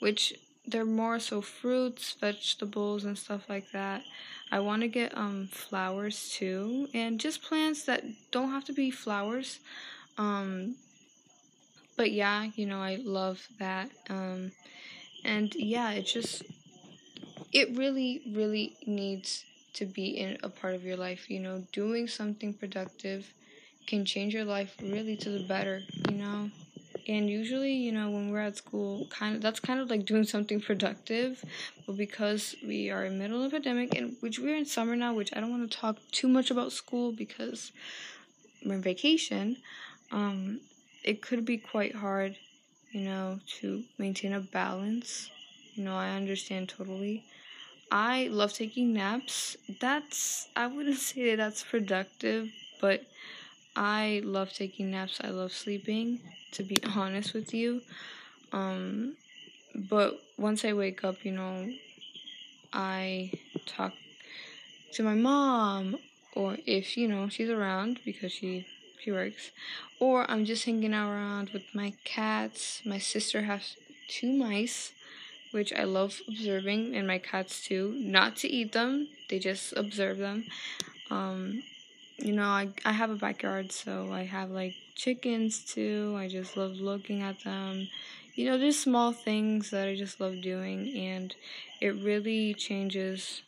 which 0.00 0.34
they're 0.66 0.84
more 0.84 1.18
so 1.18 1.40
fruits, 1.40 2.16
vegetables, 2.20 3.04
and 3.04 3.16
stuff 3.16 3.48
like 3.48 3.70
that. 3.72 4.02
I 4.50 4.60
want 4.60 4.82
to 4.82 4.88
get 4.88 5.16
um, 5.16 5.48
flowers 5.50 6.30
too, 6.30 6.88
and 6.92 7.20
just 7.20 7.42
plants 7.42 7.84
that 7.84 8.04
don't 8.30 8.50
have 8.50 8.64
to 8.64 8.72
be 8.72 8.90
flowers. 8.90 9.60
Um, 10.16 10.76
but 11.96 12.12
yeah, 12.12 12.48
you 12.54 12.66
know, 12.66 12.80
I 12.80 12.96
love 12.96 13.46
that. 13.58 13.90
Um, 14.10 14.52
and 15.24 15.54
yeah, 15.54 15.90
it 15.92 16.06
just, 16.06 16.42
it 17.52 17.76
really, 17.76 18.22
really 18.32 18.76
needs 18.86 19.44
to 19.74 19.86
be 19.86 20.08
in 20.18 20.38
a 20.42 20.48
part 20.48 20.74
of 20.74 20.84
your 20.84 20.96
life. 20.96 21.30
You 21.30 21.40
know, 21.40 21.64
doing 21.72 22.08
something 22.08 22.52
productive 22.54 23.32
can 23.86 24.04
change 24.04 24.34
your 24.34 24.44
life 24.44 24.76
really 24.82 25.16
to 25.16 25.30
the 25.30 25.44
better, 25.46 25.82
you 26.10 26.16
know? 26.16 26.50
And 27.08 27.28
usually, 27.30 27.72
you 27.72 27.92
know, 27.92 28.10
when 28.10 28.30
we're 28.30 28.40
at 28.40 28.56
school, 28.58 29.06
kind 29.10 29.36
of 29.36 29.42
that's 29.42 29.60
kind 29.60 29.80
of 29.80 29.88
like 29.88 30.04
doing 30.04 30.24
something 30.24 30.60
productive, 30.60 31.42
but 31.86 31.96
because 31.96 32.54
we 32.66 32.90
are 32.90 33.04
in 33.06 33.18
middle 33.18 33.42
of 33.42 33.48
a 33.52 33.56
pandemic 33.56 33.94
and 33.96 34.16
which 34.20 34.38
we're 34.38 34.56
in 34.56 34.66
summer 34.66 34.94
now, 34.94 35.14
which 35.14 35.30
I 35.34 35.40
don't 35.40 35.50
want 35.50 35.70
to 35.70 35.78
talk 35.78 35.98
too 36.12 36.28
much 36.28 36.50
about 36.50 36.72
school 36.72 37.12
because 37.12 37.72
we're 38.64 38.74
in 38.74 38.82
vacation, 38.82 39.56
um, 40.12 40.60
it 41.04 41.22
could 41.22 41.44
be 41.44 41.58
quite 41.58 41.94
hard, 41.94 42.36
you 42.92 43.02
know, 43.02 43.40
to 43.60 43.84
maintain 43.98 44.32
a 44.32 44.40
balance. 44.40 45.30
You 45.74 45.84
know, 45.84 45.94
I 45.96 46.10
understand 46.10 46.68
totally. 46.68 47.24
I 47.90 48.28
love 48.30 48.52
taking 48.52 48.92
naps. 48.92 49.56
That's 49.80 50.48
I 50.54 50.66
wouldn't 50.66 50.98
say 51.10 51.30
that 51.30 51.36
that's 51.36 51.62
productive, 51.62 52.50
but 52.80 53.02
I 53.76 54.22
love 54.24 54.52
taking 54.52 54.90
naps. 54.90 55.20
I 55.22 55.28
love 55.28 55.52
sleeping, 55.52 56.20
to 56.52 56.62
be 56.62 56.78
honest 56.96 57.34
with 57.34 57.54
you. 57.54 57.82
Um 58.52 59.16
but 59.74 60.18
once 60.36 60.64
I 60.64 60.72
wake 60.72 61.04
up, 61.04 61.24
you 61.24 61.32
know, 61.32 61.70
I 62.72 63.32
talk 63.66 63.92
to 64.92 65.02
my 65.02 65.14
mom 65.14 65.96
or 66.34 66.56
if, 66.66 66.96
you 66.96 67.08
know, 67.08 67.28
she's 67.28 67.50
around 67.50 68.00
because 68.04 68.32
she 68.32 68.66
she 69.00 69.12
works 69.12 69.50
or 70.00 70.30
I'm 70.30 70.44
just 70.44 70.64
hanging 70.64 70.92
out 70.94 71.10
around 71.10 71.50
with 71.50 71.74
my 71.74 71.94
cats. 72.04 72.82
My 72.84 72.98
sister 72.98 73.42
has 73.42 73.76
two 74.08 74.32
mice 74.32 74.92
which 75.50 75.72
I 75.72 75.84
love 75.84 76.20
observing, 76.28 76.94
and 76.94 77.06
my 77.06 77.18
cats 77.18 77.62
too. 77.64 77.94
Not 77.98 78.36
to 78.38 78.48
eat 78.48 78.72
them, 78.72 79.08
they 79.28 79.38
just 79.38 79.74
observe 79.76 80.18
them. 80.18 80.44
Um, 81.10 81.62
you 82.18 82.32
know, 82.32 82.44
I, 82.48 82.70
I 82.84 82.92
have 82.92 83.10
a 83.10 83.16
backyard, 83.16 83.72
so 83.72 84.10
I 84.12 84.24
have 84.24 84.50
like 84.50 84.74
chickens 84.94 85.60
too. 85.60 86.14
I 86.18 86.28
just 86.28 86.56
love 86.56 86.72
looking 86.76 87.22
at 87.22 87.42
them. 87.44 87.88
You 88.34 88.46
know, 88.46 88.58
just 88.58 88.80
small 88.82 89.12
things 89.12 89.70
that 89.70 89.88
I 89.88 89.96
just 89.96 90.20
love 90.20 90.40
doing, 90.42 90.96
and 90.96 91.34
it 91.80 91.94
really 91.96 92.54
changes 92.54 93.42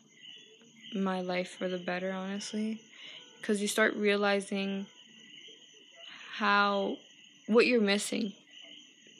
my 0.95 1.21
life 1.21 1.51
for 1.51 1.69
the 1.69 1.79
better, 1.79 2.13
honestly. 2.13 2.81
Because 3.41 3.63
you 3.63 3.69
start 3.69 3.95
realizing 3.95 4.87
how, 6.37 6.97
what 7.47 7.67
you're 7.67 7.81
missing 7.81 8.33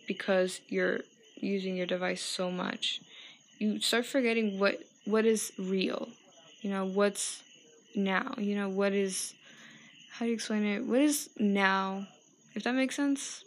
because 0.07 0.61
you're 0.69 1.01
using 1.43 1.77
your 1.77 1.87
device 1.87 2.23
so 2.23 2.51
much, 2.51 3.01
you 3.59 3.81
start 3.81 4.07
forgetting 4.07 4.59
what 4.59 4.83
what 5.05 5.25
is 5.25 5.53
real. 5.59 6.09
You 6.63 6.71
know, 6.71 6.85
what's 6.85 7.43
now. 7.95 8.35
You 8.39 8.57
know, 8.57 8.69
what 8.69 8.93
is 8.93 9.35
how 10.13 10.27
do 10.27 10.29
you 10.29 10.35
explain 10.35 10.65
it? 10.65 10.85
What 10.85 11.01
is 11.01 11.31
now? 11.39 12.07
If 12.55 12.65
that 12.65 12.75
makes 12.75 12.97
sense. 12.97 13.45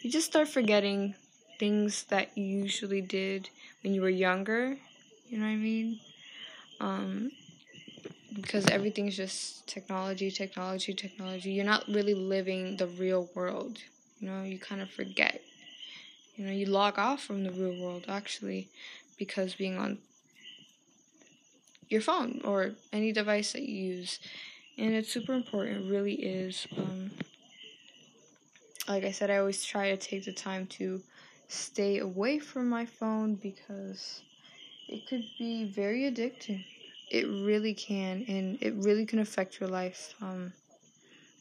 You 0.00 0.10
just 0.10 0.26
start 0.26 0.48
forgetting 0.48 1.14
things 1.58 2.04
that 2.04 2.36
you 2.36 2.44
usually 2.44 3.00
did 3.00 3.48
when 3.82 3.94
you 3.94 4.02
were 4.02 4.08
younger. 4.08 4.76
You 5.28 5.38
know 5.38 5.46
what 5.46 5.52
I 5.52 5.56
mean? 5.56 6.00
Um, 6.80 7.32
because 8.34 8.66
everything's 8.68 9.16
just 9.16 9.66
technology, 9.66 10.30
technology, 10.30 10.94
technology. 10.94 11.50
You're 11.52 11.64
not 11.64 11.88
really 11.88 12.14
living 12.14 12.76
the 12.76 12.86
real 12.86 13.28
world. 13.34 13.78
You 14.20 14.28
know, 14.30 14.42
you 14.42 14.58
kind 14.58 14.80
of 14.80 14.90
forget 14.90 15.40
you 16.36 16.44
know 16.44 16.52
you 16.52 16.66
log 16.66 16.98
off 16.98 17.22
from 17.22 17.44
the 17.44 17.50
real 17.50 17.80
world 17.82 18.04
actually 18.08 18.68
because 19.18 19.54
being 19.54 19.78
on 19.78 19.98
your 21.88 22.00
phone 22.00 22.40
or 22.44 22.72
any 22.92 23.12
device 23.12 23.52
that 23.52 23.62
you 23.62 23.94
use. 23.94 24.18
And 24.78 24.94
it's 24.94 25.10
super 25.10 25.32
important 25.32 25.86
it 25.86 25.90
really 25.90 26.14
is 26.14 26.66
um, 26.76 27.10
like 28.86 29.04
i 29.04 29.10
said 29.10 29.30
i 29.30 29.38
always 29.38 29.64
try 29.64 29.88
to 29.88 29.96
take 29.96 30.26
the 30.26 30.32
time 30.34 30.66
to 30.66 31.00
stay 31.48 31.98
away 31.98 32.38
from 32.38 32.68
my 32.68 32.84
phone 32.84 33.36
because 33.36 34.20
it 34.88 35.08
could 35.08 35.24
be 35.38 35.64
very 35.64 36.02
addictive 36.02 36.62
it 37.10 37.26
really 37.26 37.74
can 37.74 38.24
and 38.28 38.58
it 38.60 38.74
really 38.74 39.06
can 39.06 39.18
affect 39.18 39.60
your 39.60 39.68
life. 39.68 40.14
Um, 40.20 40.52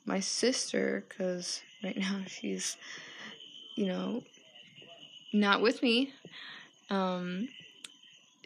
my 0.05 0.19
sister 0.19 1.03
because 1.07 1.61
right 1.83 1.97
now 2.09 2.21
she's 2.27 2.77
you 3.75 3.87
know 3.87 4.23
not 5.35 5.61
with 5.61 5.83
me. 5.83 6.13
Um, 6.89 7.49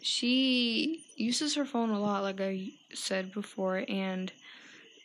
she 0.02 1.04
uses 1.16 1.54
her 1.54 1.64
phone 1.64 1.90
a 1.90 2.00
lot, 2.00 2.22
like 2.22 2.40
I 2.40 2.70
said 2.94 3.32
before, 3.32 3.84
and 3.88 4.32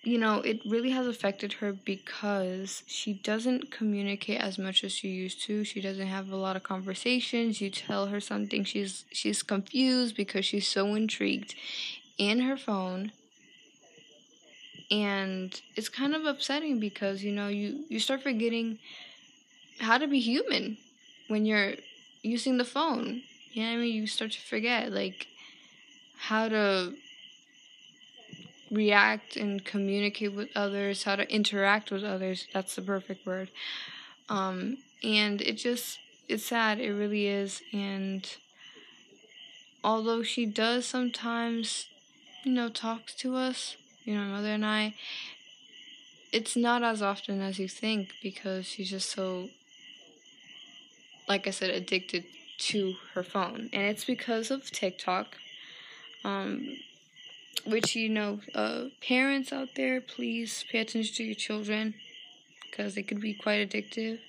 you 0.04 0.20
know, 0.20 0.40
it 0.42 0.62
really 0.68 0.92
has 0.92 1.08
affected 1.08 1.54
her 1.54 1.74
because 1.74 2.84
she 2.86 3.14
doesn't 3.14 3.72
communicate 3.72 4.40
as 4.40 4.60
much 4.60 4.84
as 4.84 4.92
she 4.92 5.08
used 5.08 5.42
to. 5.46 5.64
She 5.64 5.82
doesn't 5.82 6.06
have 6.06 6.30
a 6.30 6.36
lot 6.36 6.56
of 6.56 6.62
conversations. 6.62 7.60
You 7.60 7.72
tell 7.72 8.06
her 8.08 8.20
something, 8.20 8.64
she's 8.64 9.06
she's 9.12 9.42
confused 9.42 10.16
because 10.16 10.46
she's 10.46 10.68
so 10.68 10.94
intrigued 10.94 11.56
in 12.20 12.40
her 12.42 12.56
phone. 12.56 13.14
And 14.92 15.60
it's 15.76 15.90
kind 15.90 16.14
of 16.14 16.26
upsetting 16.26 16.80
because, 16.80 17.24
you 17.24 17.32
know, 17.32 17.48
you 17.48 17.86
you 17.90 18.00
start 18.00 18.22
forgetting 18.22 18.78
how 19.80 19.98
to 19.98 20.08
be 20.08 20.20
human 20.20 20.78
when 21.28 21.46
you're 21.46 21.76
using 22.22 22.58
the 22.58 22.66
phone. 22.66 23.22
You 23.52 23.64
know 23.64 23.70
what 23.70 23.78
I 23.78 23.82
mean? 23.82 23.96
You 23.96 24.08
start 24.08 24.32
to 24.32 24.42
forget 24.42 24.92
like 24.92 25.28
how 26.18 26.50
to 26.50 26.94
react 28.72 29.36
and 29.36 29.64
communicate 29.64 30.34
with 30.34 30.50
others, 30.56 31.04
how 31.04 31.16
to 31.16 31.32
interact 31.34 31.92
with 31.92 32.04
others. 32.04 32.48
That's 32.54 32.76
the 32.76 32.82
perfect 32.82 33.26
word. 33.26 33.50
Um, 34.30 34.78
and 35.04 35.42
it 35.42 35.54
just, 35.54 36.00
it's 36.28 36.46
sad. 36.46 36.80
It 36.80 36.92
really 36.92 37.28
is. 37.28 37.62
And 37.72 38.28
although 39.84 40.24
she 40.24 40.46
does 40.46 40.86
sometimes, 40.86 41.88
you 42.44 42.52
know, 42.52 42.70
talks 42.70 43.14
to 43.16 43.36
us, 43.36 43.78
you 44.04 44.16
know, 44.16 44.22
my 44.22 44.38
mother 44.38 44.50
and 44.50 44.66
I, 44.66 44.96
it's 46.32 46.56
not 46.56 46.84
as 46.84 47.02
often 47.02 47.42
as 47.42 47.60
you 47.60 47.68
think 47.68 48.14
because 48.22 48.66
she's 48.66 48.90
just 48.90 49.10
so, 49.10 49.50
like 51.28 51.48
I 51.48 51.52
said, 51.52 51.70
addicted 51.70 52.26
to 52.58 52.96
her 53.14 53.24
phone. 53.24 53.70
And 53.74 53.84
it's 53.84 54.06
because 54.06 54.52
of 54.52 54.72
TikTok. 54.72 55.38
Um, 56.24 56.78
which 57.66 57.96
you 57.96 58.10
know 58.10 58.40
uh, 58.54 58.86
parents 59.02 59.52
out 59.52 59.70
there 59.76 60.00
please 60.02 60.66
pay 60.72 60.80
attention 60.80 61.16
to 61.16 61.24
your 61.24 61.36
children 61.36 61.96
because 62.70 62.96
they 62.96 63.04
could 63.04 63.22
be 63.22 63.34
quite 63.34 63.68
addictive 63.68 64.20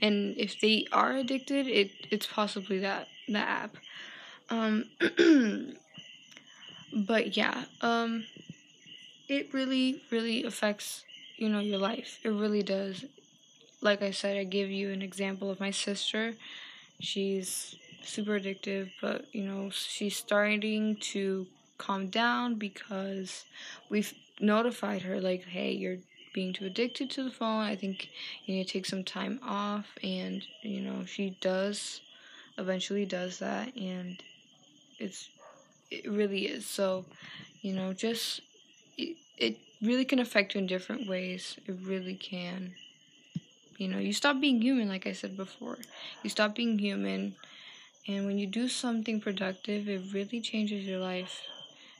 and 0.00 0.36
if 0.36 0.60
they 0.60 0.86
are 0.92 1.12
addicted 1.16 1.66
it 1.66 1.90
it's 2.10 2.26
possibly 2.26 2.78
that 2.78 3.08
the 3.28 3.38
app 3.38 3.76
um 4.50 4.84
but 6.94 7.36
yeah 7.36 7.64
um 7.82 8.24
it 9.28 9.52
really 9.52 10.00
really 10.10 10.44
affects 10.44 11.04
you 11.36 11.48
know 11.48 11.60
your 11.60 11.78
life 11.78 12.20
it 12.24 12.28
really 12.28 12.62
does 12.62 13.04
like 13.86 14.02
i 14.02 14.10
said 14.10 14.36
i 14.36 14.44
give 14.44 14.70
you 14.70 14.90
an 14.92 15.02
example 15.02 15.50
of 15.50 15.60
my 15.60 15.70
sister. 15.70 16.34
She's 17.00 17.76
super 18.02 18.38
addictive 18.40 18.90
but 19.00 19.26
you 19.32 19.44
know 19.44 19.70
she's 19.70 20.16
starting 20.16 20.96
to 21.12 21.46
calm 21.78 22.08
down 22.08 22.54
because 22.56 23.44
we've 23.90 24.12
notified 24.40 25.02
her 25.02 25.20
like 25.20 25.44
hey 25.44 25.72
you're 25.72 25.98
being 26.36 26.52
too 26.52 26.66
addicted 26.66 27.10
to 27.10 27.24
the 27.24 27.30
phone. 27.30 27.62
I 27.62 27.76
think 27.76 28.10
you 28.44 28.54
need 28.54 28.66
to 28.66 28.72
take 28.74 28.84
some 28.84 29.02
time 29.02 29.40
off. 29.42 29.86
And 30.02 30.42
you 30.62 30.82
know 30.82 31.04
she 31.06 31.36
does 31.40 32.02
eventually 32.58 33.06
does 33.06 33.38
that 33.38 33.74
and 33.76 34.22
it's 34.98 35.30
it 35.90 36.10
really 36.10 36.46
is. 36.46 36.66
So 36.66 37.06
you 37.62 37.72
know 37.72 37.92
just 37.92 38.42
it, 38.98 39.16
it 39.38 39.56
really 39.80 40.04
can 40.04 40.18
affect 40.18 40.54
you 40.54 40.60
in 40.60 40.66
different 40.66 41.08
ways. 41.08 41.56
It 41.66 41.76
really 41.82 42.14
can 42.14 42.74
you 43.78 43.88
know 43.88 43.98
you 43.98 44.12
stop 44.12 44.40
being 44.40 44.60
human 44.62 44.88
like 44.88 45.06
i 45.06 45.12
said 45.12 45.36
before 45.36 45.78
you 46.22 46.30
stop 46.30 46.54
being 46.54 46.78
human 46.78 47.34
and 48.08 48.26
when 48.26 48.38
you 48.38 48.46
do 48.46 48.68
something 48.68 49.20
productive 49.20 49.88
it 49.88 50.02
really 50.12 50.40
changes 50.40 50.84
your 50.84 51.00
life 51.00 51.42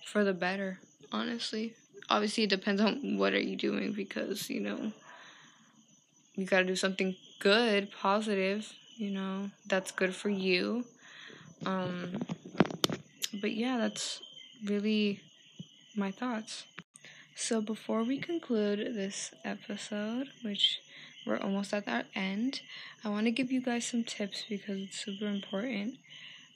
for 0.04 0.24
the 0.24 0.32
better, 0.32 0.78
honestly. 1.12 1.74
Obviously, 2.08 2.44
it 2.44 2.50
depends 2.50 2.80
on 2.80 3.18
what 3.18 3.34
are 3.34 3.40
you 3.40 3.56
doing 3.56 3.92
because, 3.92 4.48
you 4.48 4.60
know, 4.60 4.92
you 6.34 6.44
got 6.46 6.58
to 6.58 6.64
do 6.64 6.76
something 6.76 7.16
good, 7.40 7.90
positive, 7.90 8.72
you 8.96 9.10
know, 9.10 9.50
that's 9.66 9.90
good 9.90 10.14
for 10.14 10.28
you. 10.28 10.84
Um 11.64 12.12
but 13.40 13.52
yeah, 13.52 13.78
that's 13.78 14.20
really 14.64 15.20
my 15.96 16.10
thoughts. 16.10 16.64
So 17.36 17.60
before 17.60 18.02
we 18.04 18.18
conclude 18.18 18.94
this 18.94 19.32
episode, 19.44 20.28
which 20.42 20.80
we're 21.26 21.38
almost 21.38 21.74
at 21.74 21.88
our 21.88 22.04
end, 22.14 22.60
I 23.04 23.08
want 23.08 23.26
to 23.26 23.30
give 23.30 23.50
you 23.50 23.60
guys 23.60 23.86
some 23.86 24.04
tips 24.04 24.44
because 24.48 24.78
it's 24.80 25.04
super 25.04 25.26
important 25.26 25.96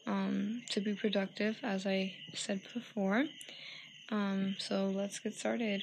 um, 0.07 0.63
to 0.71 0.81
be 0.81 0.95
productive, 0.95 1.59
as 1.63 1.87
I 1.87 2.15
said 2.35 2.61
before. 2.73 3.27
Um, 4.11 4.57
so 4.59 4.87
let's 4.87 5.19
get 5.19 5.35
started. 5.35 5.83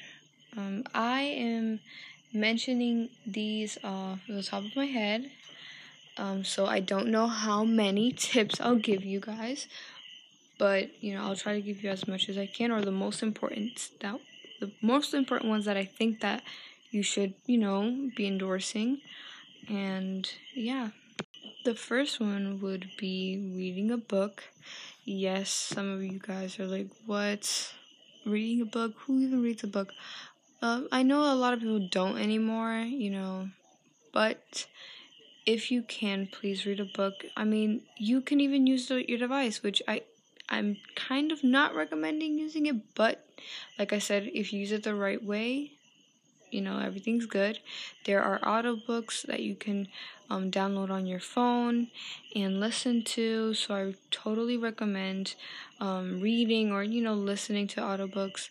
Um, 0.56 0.84
I 0.94 1.20
am 1.20 1.80
mentioning 2.32 3.10
these 3.26 3.78
off 3.84 4.20
the 4.28 4.42
top 4.42 4.64
of 4.64 4.76
my 4.76 4.86
head. 4.86 5.30
Um, 6.16 6.44
so 6.44 6.66
I 6.66 6.80
don't 6.80 7.08
know 7.08 7.26
how 7.28 7.64
many 7.64 8.12
tips 8.16 8.60
I'll 8.60 8.76
give 8.76 9.04
you 9.04 9.20
guys, 9.20 9.66
but 10.58 11.02
you 11.02 11.14
know 11.14 11.22
I'll 11.22 11.36
try 11.36 11.54
to 11.54 11.60
give 11.60 11.82
you 11.82 11.90
as 11.90 12.08
much 12.08 12.28
as 12.28 12.36
I 12.36 12.46
can, 12.46 12.70
or 12.72 12.82
the 12.82 12.90
most 12.90 13.22
important 13.22 13.90
that 14.00 14.18
the 14.60 14.72
most 14.82 15.14
important 15.14 15.48
ones 15.48 15.64
that 15.66 15.76
I 15.76 15.84
think 15.84 16.20
that 16.20 16.42
you 16.90 17.02
should 17.02 17.34
you 17.46 17.58
know 17.58 18.10
be 18.16 18.26
endorsing, 18.26 19.00
and 19.68 20.30
yeah. 20.54 20.90
The 21.64 21.74
first 21.74 22.20
one 22.20 22.60
would 22.62 22.90
be 22.98 23.52
reading 23.54 23.90
a 23.90 23.98
book. 23.98 24.44
Yes, 25.04 25.50
some 25.50 25.90
of 25.90 26.02
you 26.02 26.18
guys 26.18 26.58
are 26.58 26.66
like, 26.66 26.88
what? 27.04 27.74
Reading 28.24 28.62
a 28.62 28.64
book? 28.64 28.94
Who 29.00 29.20
even 29.20 29.42
reads 29.42 29.64
a 29.64 29.66
book? 29.66 29.92
Um, 30.62 30.88
I 30.90 31.02
know 31.02 31.30
a 31.30 31.34
lot 31.34 31.52
of 31.52 31.60
people 31.60 31.86
don't 31.90 32.16
anymore, 32.18 32.78
you 32.80 33.10
know, 33.10 33.50
but 34.12 34.66
if 35.46 35.70
you 35.70 35.82
can, 35.82 36.26
please 36.26 36.66
read 36.66 36.80
a 36.80 36.84
book. 36.84 37.24
I 37.36 37.44
mean, 37.44 37.82
you 37.96 38.20
can 38.20 38.40
even 38.40 38.66
use 38.66 38.88
the, 38.88 39.08
your 39.08 39.18
device, 39.18 39.62
which 39.62 39.82
I 39.86 40.02
I'm 40.48 40.78
kind 40.96 41.30
of 41.30 41.44
not 41.44 41.74
recommending 41.74 42.38
using 42.38 42.66
it, 42.66 42.94
but 42.94 43.24
like 43.78 43.92
I 43.92 43.98
said, 43.98 44.30
if 44.34 44.52
you 44.52 44.60
use 44.60 44.72
it 44.72 44.82
the 44.82 44.94
right 44.94 45.22
way, 45.22 45.72
you 46.50 46.60
know 46.60 46.78
everything's 46.78 47.26
good. 47.26 47.58
There 48.04 48.22
are 48.22 48.38
audiobooks 48.40 49.22
that 49.26 49.40
you 49.40 49.54
can 49.54 49.88
um, 50.30 50.50
download 50.50 50.90
on 50.90 51.06
your 51.06 51.20
phone 51.20 51.88
and 52.34 52.60
listen 52.60 53.02
to 53.02 53.54
so 53.54 53.74
i 53.74 53.94
totally 54.10 54.56
recommend 54.56 55.34
um, 55.80 56.20
reading 56.20 56.70
or 56.70 56.82
you 56.82 57.02
know 57.02 57.14
listening 57.14 57.66
to 57.66 57.80
audiobooks 57.80 58.50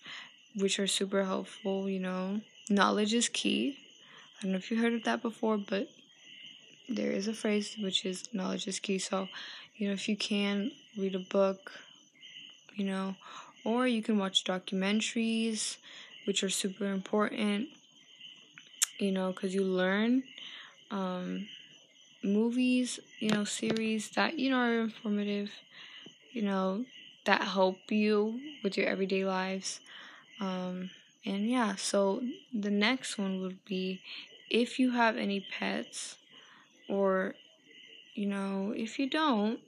which 0.55 0.79
are 0.79 0.87
super 0.87 1.23
helpful 1.25 1.89
you 1.89 1.99
know. 1.99 2.41
Knowledge 2.69 3.13
is 3.13 3.29
key. 3.29 3.77
I 4.39 4.43
don't 4.43 4.51
know 4.51 4.57
if 4.57 4.69
you 4.71 4.77
heard 4.81 4.93
of 4.93 5.03
that 5.03 5.21
before 5.21 5.57
but 5.57 5.87
there 6.89 7.11
is 7.11 7.27
a 7.27 7.33
phrase 7.33 7.75
which 7.79 8.05
is 8.05 8.27
knowledge 8.33 8.67
is 8.67 8.79
key. 8.79 8.99
So 8.99 9.27
you 9.75 9.87
know 9.87 9.93
if 9.93 10.09
you 10.09 10.17
can 10.17 10.71
read 10.97 11.15
a 11.15 11.19
book 11.19 11.73
you 12.75 12.85
know 12.85 13.15
or 13.63 13.87
you 13.87 14.01
can 14.01 14.17
watch 14.17 14.43
documentaries 14.43 15.77
which 16.25 16.43
are 16.43 16.49
super 16.49 16.85
important 16.85 17.69
you 18.97 19.11
know, 19.11 19.31
because 19.31 19.53
you 19.53 19.63
learn 19.63 20.23
um, 20.91 21.47
movies, 22.23 22.99
you 23.19 23.29
know, 23.29 23.43
series 23.43 24.09
that, 24.11 24.37
you 24.39 24.49
know, 24.49 24.57
are 24.57 24.79
informative, 24.81 25.51
you 26.31 26.41
know, 26.41 26.85
that 27.25 27.41
help 27.41 27.77
you 27.89 28.39
with 28.63 28.77
your 28.77 28.87
everyday 28.87 29.25
lives. 29.25 29.79
Um, 30.39 30.89
and 31.25 31.49
yeah, 31.49 31.75
so 31.75 32.21
the 32.53 32.71
next 32.71 33.17
one 33.17 33.41
would 33.41 33.63
be 33.65 34.01
if 34.49 34.79
you 34.79 34.91
have 34.91 35.17
any 35.17 35.45
pets, 35.59 36.15
or, 36.89 37.35
you 38.15 38.25
know, 38.25 38.73
if 38.75 38.97
you 38.97 39.09
don't, 39.09 39.59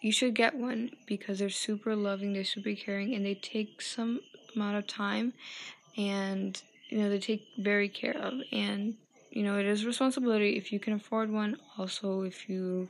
you 0.00 0.12
should 0.12 0.34
get 0.34 0.54
one 0.54 0.90
because 1.06 1.40
they're 1.40 1.50
super 1.50 1.96
loving, 1.96 2.32
they're 2.32 2.44
super 2.44 2.72
caring, 2.74 3.14
and 3.14 3.26
they 3.26 3.34
take 3.34 3.82
some 3.82 4.20
amount 4.54 4.76
of 4.76 4.86
time 4.86 5.32
and 5.96 6.62
you 6.88 6.98
know 6.98 7.08
they 7.08 7.18
take 7.18 7.46
very 7.58 7.88
care 7.88 8.16
of. 8.16 8.34
And 8.52 8.94
you 9.30 9.42
know 9.42 9.58
it 9.58 9.66
is 9.66 9.84
responsibility 9.84 10.56
if 10.56 10.72
you 10.72 10.80
can 10.80 10.94
afford 10.94 11.30
one. 11.30 11.56
Also 11.78 12.22
if 12.22 12.48
you 12.48 12.88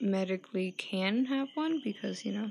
medically 0.00 0.72
can 0.76 1.24
have 1.24 1.48
one 1.54 1.80
because 1.82 2.24
you 2.24 2.32
know 2.32 2.50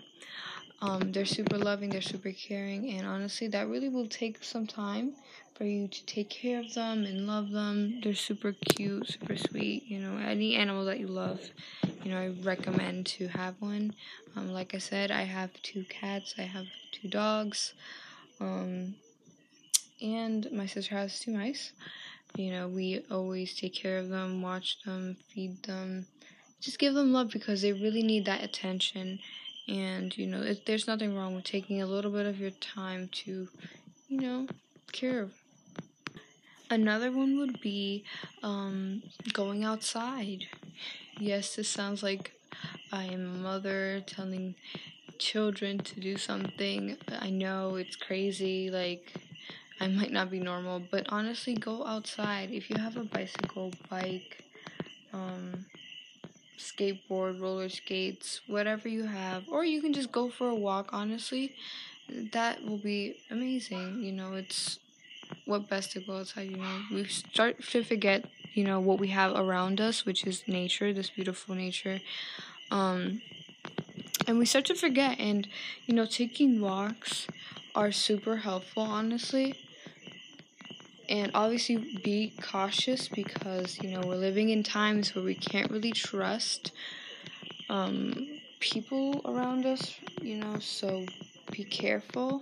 um, 0.82 1.12
they're 1.12 1.26
super 1.26 1.58
loving 1.58 1.90
they're 1.90 2.02
super 2.02 2.32
caring. 2.32 2.90
And 2.92 3.08
honestly 3.08 3.48
that 3.50 3.68
really 3.68 3.90
will 3.90 4.08
take 4.08 4.44
some 4.44 4.68
time 4.68 5.14
for 5.56 5.64
you 5.64 5.88
to 5.88 6.06
take 6.06 6.30
care 6.30 6.60
of 6.60 6.74
them 6.74 7.06
and 7.06 7.28
love 7.28 7.52
them. 7.52 8.02
They're 8.02 8.14
super 8.14 8.54
cute 8.54 9.08
super 9.10 9.38
sweet 9.38 9.84
you 9.88 10.00
know. 10.00 10.18
Any 10.18 10.56
animal 10.56 10.86
that 10.86 11.00
you 11.00 11.08
love 11.08 11.40
you 12.04 12.12
know 12.12 12.20
i 12.20 12.28
recommend 12.44 13.06
to 13.08 13.28
have 13.28 13.56
one. 13.60 13.94
Um, 14.36 14.52
like 14.52 14.76
i 14.76 14.78
said 14.78 15.12
i 15.12 15.24
have 15.24 15.52
two 15.64 15.86
cats 15.86 16.36
i 16.38 16.44
have 16.44 16.66
two 16.92 17.08
dogs. 17.08 17.74
Um, 18.40 18.96
and 20.02 20.48
my 20.52 20.66
sister 20.66 20.96
has 20.96 21.20
two 21.20 21.32
mice. 21.32 21.74
You 22.36 22.52
know, 22.52 22.68
we 22.68 23.04
always 23.10 23.56
take 23.56 23.74
care 23.74 23.98
of 23.98 24.10
them, 24.10 24.42
watch 24.42 24.84
them, 24.84 25.16
feed 25.30 25.64
them, 25.64 26.06
just 26.60 26.80
give 26.80 26.94
them 26.94 27.14
love 27.14 27.30
because 27.30 27.62
they 27.62 27.72
really 27.72 28.04
need 28.04 28.26
that 28.26 28.44
attention. 28.44 29.20
And, 29.68 30.16
you 30.18 30.28
know, 30.28 30.42
it, 30.42 30.66
there's 30.66 30.88
nothing 30.88 31.16
wrong 31.16 31.36
with 31.36 31.46
taking 31.46 31.82
a 31.82 31.86
little 31.86 32.12
bit 32.12 32.26
of 32.26 32.40
your 32.40 32.52
time 32.52 33.10
to, 33.24 33.48
you 34.10 34.20
know, 34.20 34.48
care. 34.92 35.30
Another 36.70 37.12
one 37.12 37.38
would 37.38 37.62
be 37.62 38.04
um, 38.44 39.04
going 39.34 39.64
outside. 39.64 40.46
Yes, 41.20 41.56
this 41.56 41.70
sounds 41.70 42.04
like 42.04 42.34
I 42.92 43.06
am 43.06 43.36
a 43.36 43.38
mother 43.38 44.02
telling 44.06 44.56
children 45.20 45.78
to 45.80 46.00
do 46.00 46.18
something. 46.18 46.98
I 47.20 47.30
know 47.30 47.76
it's 47.76 47.96
crazy, 47.96 48.70
like 48.70 49.14
I 49.86 49.88
might 49.88 50.12
not 50.12 50.32
be 50.32 50.40
normal, 50.40 50.82
but 50.90 51.06
honestly, 51.10 51.54
go 51.54 51.86
outside. 51.86 52.50
If 52.50 52.72
you 52.72 52.78
have 52.78 52.98
a 52.98 53.04
bicycle, 53.04 53.72
bike, 53.88 54.44
um, 55.14 55.68
skateboard, 56.58 57.40
roller 57.40 57.70
skates, 57.70 58.42
whatever 58.48 58.90
you 58.90 59.04
have, 59.04 59.44
or 59.48 59.64
you 59.64 59.84
can 59.84 59.94
just 59.94 60.12
go 60.12 60.28
for 60.32 60.50
a 60.50 60.56
walk, 60.56 60.90
honestly, 60.92 61.54
that 62.32 62.66
will 62.66 62.80
be 62.80 63.18
amazing. 63.30 64.02
You 64.02 64.12
know, 64.14 64.34
it's 64.34 64.80
what 65.46 65.70
best 65.70 65.92
to 65.92 66.00
go 66.00 66.18
outside, 66.18 66.50
you 66.50 66.58
know. 66.58 66.80
We 66.92 67.06
start 67.06 67.62
to 67.70 67.84
forget, 67.84 68.26
you 68.56 68.64
know, 68.64 68.80
what 68.80 68.98
we 68.98 69.10
have 69.10 69.34
around 69.36 69.80
us, 69.80 70.04
which 70.04 70.26
is 70.26 70.48
nature, 70.48 70.94
this 70.94 71.12
beautiful 71.12 71.54
nature. 71.54 72.00
Um, 72.72 73.22
and 74.26 74.40
we 74.40 74.48
start 74.48 74.66
to 74.66 74.74
forget, 74.74 75.20
and, 75.20 75.48
you 75.86 75.94
know, 75.94 76.08
taking 76.08 76.60
walks 76.60 77.28
are 77.76 77.92
super 77.92 78.38
helpful, 78.38 78.82
honestly. 78.82 79.54
And 81.08 81.32
obviously, 81.34 81.78
be 82.04 82.34
cautious 82.42 83.08
because, 83.08 83.82
you 83.82 83.92
know, 83.92 84.02
we're 84.06 84.16
living 84.16 84.50
in 84.50 84.64
times 84.64 85.14
where 85.14 85.24
we 85.24 85.36
can't 85.36 85.70
really 85.70 85.92
trust 85.92 86.72
um, 87.70 88.28
people 88.60 89.22
around 89.26 89.66
us, 89.66 89.96
you 90.22 90.38
know, 90.38 90.58
so 90.60 91.06
be 91.52 91.64
careful. 91.64 92.42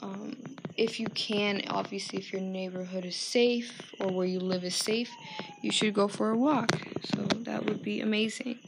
Um, 0.00 0.36
if 0.76 0.98
you 0.98 1.06
can, 1.08 1.62
obviously, 1.68 2.18
if 2.18 2.32
your 2.32 2.42
neighborhood 2.42 3.04
is 3.04 3.16
safe 3.16 3.92
or 4.00 4.10
where 4.10 4.26
you 4.26 4.40
live 4.40 4.64
is 4.64 4.74
safe, 4.74 5.10
you 5.60 5.70
should 5.70 5.94
go 5.94 6.08
for 6.08 6.30
a 6.30 6.36
walk. 6.36 6.70
So 7.04 7.22
that 7.42 7.64
would 7.66 7.82
be 7.82 8.00
amazing. 8.00 8.58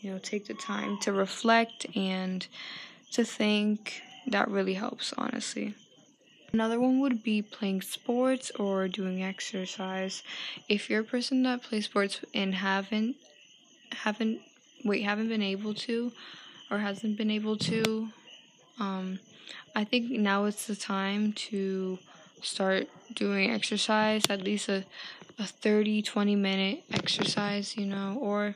You 0.00 0.12
know, 0.12 0.18
take 0.18 0.46
the 0.46 0.54
time 0.54 0.98
to 1.00 1.12
reflect 1.12 1.86
and 1.96 2.46
to 3.12 3.24
think. 3.24 4.02
That 4.28 4.48
really 4.48 4.74
helps, 4.74 5.14
honestly. 5.16 5.74
Another 6.52 6.80
one 6.80 7.00
would 7.00 7.22
be 7.22 7.42
playing 7.42 7.82
sports 7.82 8.50
or 8.58 8.88
doing 8.88 9.22
exercise. 9.22 10.22
If 10.68 10.88
you're 10.88 11.02
a 11.02 11.04
person 11.04 11.42
that 11.42 11.62
plays 11.62 11.84
sports 11.84 12.20
and 12.34 12.54
haven't 12.54 13.16
haven't 13.92 14.40
wait 14.84 15.02
haven't 15.02 15.28
been 15.28 15.42
able 15.42 15.74
to 15.74 16.12
or 16.70 16.78
hasn't 16.78 17.16
been 17.16 17.30
able 17.30 17.56
to 17.56 18.08
um 18.78 19.18
I 19.74 19.84
think 19.84 20.10
now 20.10 20.44
it's 20.46 20.66
the 20.66 20.76
time 20.76 21.32
to 21.50 21.98
start 22.42 22.88
doing 23.14 23.50
exercise, 23.50 24.22
at 24.28 24.42
least 24.42 24.68
a, 24.68 24.84
a 25.38 25.44
30, 25.44 26.02
20 26.02 26.36
minute 26.36 26.84
exercise, 26.92 27.76
you 27.76 27.86
know, 27.86 28.18
or, 28.20 28.54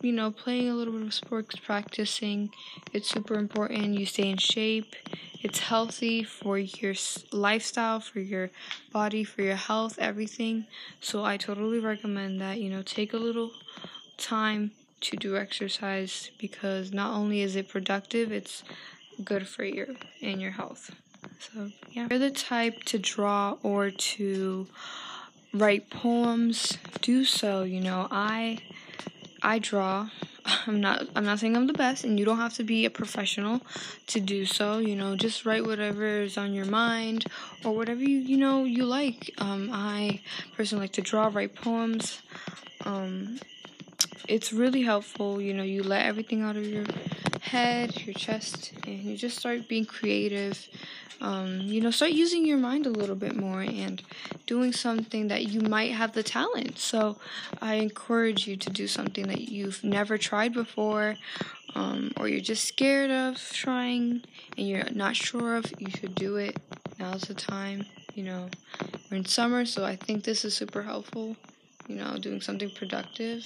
you 0.00 0.12
know, 0.12 0.30
playing 0.30 0.68
a 0.68 0.74
little 0.74 0.92
bit 0.92 1.02
of 1.02 1.14
sports, 1.14 1.56
practicing. 1.56 2.50
It's 2.92 3.08
super 3.08 3.34
important. 3.34 3.98
You 3.98 4.06
stay 4.06 4.30
in 4.30 4.38
shape. 4.38 4.94
It's 5.42 5.58
healthy 5.60 6.24
for 6.24 6.58
your 6.58 6.94
lifestyle, 7.32 8.00
for 8.00 8.20
your 8.20 8.50
body, 8.92 9.24
for 9.24 9.42
your 9.42 9.56
health, 9.56 9.98
everything. 9.98 10.66
So 11.00 11.24
I 11.24 11.36
totally 11.36 11.78
recommend 11.78 12.40
that, 12.40 12.60
you 12.60 12.70
know, 12.70 12.82
take 12.82 13.12
a 13.12 13.18
little 13.18 13.52
time 14.16 14.72
to 15.00 15.16
do 15.16 15.36
exercise 15.36 16.30
because 16.38 16.92
not 16.92 17.14
only 17.14 17.40
is 17.40 17.56
it 17.56 17.68
productive, 17.68 18.32
it's 18.32 18.64
good 19.24 19.46
for 19.46 19.64
you 19.64 19.96
and 20.22 20.40
your 20.40 20.52
health. 20.52 20.94
So, 21.40 21.70
yeah. 21.90 22.04
If 22.04 22.10
you're 22.10 22.18
the 22.18 22.30
type 22.30 22.82
to 22.84 22.98
draw 22.98 23.56
or 23.62 23.90
to 23.90 24.66
write 25.52 25.90
poems, 25.90 26.78
do 27.00 27.24
so. 27.24 27.62
You 27.62 27.80
know, 27.80 28.08
I 28.10 28.58
I 29.42 29.58
draw. 29.58 30.08
I'm 30.66 30.80
not 30.80 31.06
I'm 31.14 31.24
not 31.24 31.38
saying 31.38 31.56
I'm 31.56 31.66
the 31.66 31.72
best 31.72 32.04
and 32.04 32.18
you 32.18 32.24
don't 32.24 32.38
have 32.38 32.54
to 32.54 32.64
be 32.64 32.84
a 32.84 32.90
professional 32.90 33.60
to 34.08 34.20
do 34.20 34.44
so. 34.44 34.78
You 34.78 34.96
know, 34.96 35.16
just 35.16 35.44
write 35.44 35.64
whatever 35.64 36.04
is 36.04 36.36
on 36.38 36.54
your 36.54 36.66
mind 36.66 37.26
or 37.64 37.74
whatever 37.74 38.02
you 38.02 38.18
you 38.18 38.36
know 38.36 38.64
you 38.64 38.84
like. 38.84 39.34
Um 39.38 39.70
I 39.72 40.20
personally 40.56 40.84
like 40.84 40.92
to 40.92 41.02
draw, 41.02 41.30
write 41.32 41.54
poems. 41.54 42.20
Um 42.84 43.38
it's 44.28 44.52
really 44.52 44.82
helpful, 44.82 45.40
you 45.40 45.54
know, 45.54 45.62
you 45.62 45.82
let 45.82 46.04
everything 46.06 46.42
out 46.42 46.56
of 46.56 46.66
your 46.66 46.84
head, 47.48 48.06
your 48.06 48.14
chest, 48.14 48.72
and 48.86 48.98
you 49.02 49.16
just 49.16 49.38
start 49.38 49.68
being 49.68 49.86
creative. 49.86 50.68
Um, 51.20 51.62
you 51.62 51.80
know, 51.80 51.90
start 51.90 52.12
using 52.12 52.46
your 52.46 52.58
mind 52.58 52.86
a 52.86 52.90
little 52.90 53.16
bit 53.16 53.34
more 53.34 53.62
and 53.62 54.00
doing 54.46 54.72
something 54.72 55.28
that 55.28 55.46
you 55.46 55.60
might 55.60 55.92
have 55.92 56.12
the 56.12 56.22
talent. 56.22 56.78
So, 56.78 57.16
I 57.60 57.74
encourage 57.74 58.46
you 58.46 58.56
to 58.56 58.70
do 58.70 58.86
something 58.86 59.26
that 59.26 59.48
you've 59.48 59.82
never 59.82 60.16
tried 60.16 60.52
before, 60.52 61.16
um, 61.74 62.12
or 62.16 62.28
you're 62.28 62.40
just 62.40 62.64
scared 62.64 63.10
of 63.10 63.36
trying 63.52 64.22
and 64.56 64.68
you're 64.68 64.88
not 64.92 65.16
sure 65.16 65.56
of. 65.56 65.64
You 65.78 65.90
should 65.90 66.14
do 66.14 66.36
it. 66.36 66.56
Now's 67.00 67.22
the 67.22 67.34
time. 67.34 67.84
You 68.14 68.24
know, 68.24 68.48
we're 69.10 69.16
in 69.16 69.24
summer, 69.24 69.64
so 69.64 69.84
I 69.84 69.96
think 69.96 70.22
this 70.22 70.44
is 70.44 70.54
super 70.54 70.82
helpful. 70.82 71.36
You 71.88 71.96
know, 71.96 72.18
doing 72.18 72.40
something 72.40 72.70
productive 72.70 73.44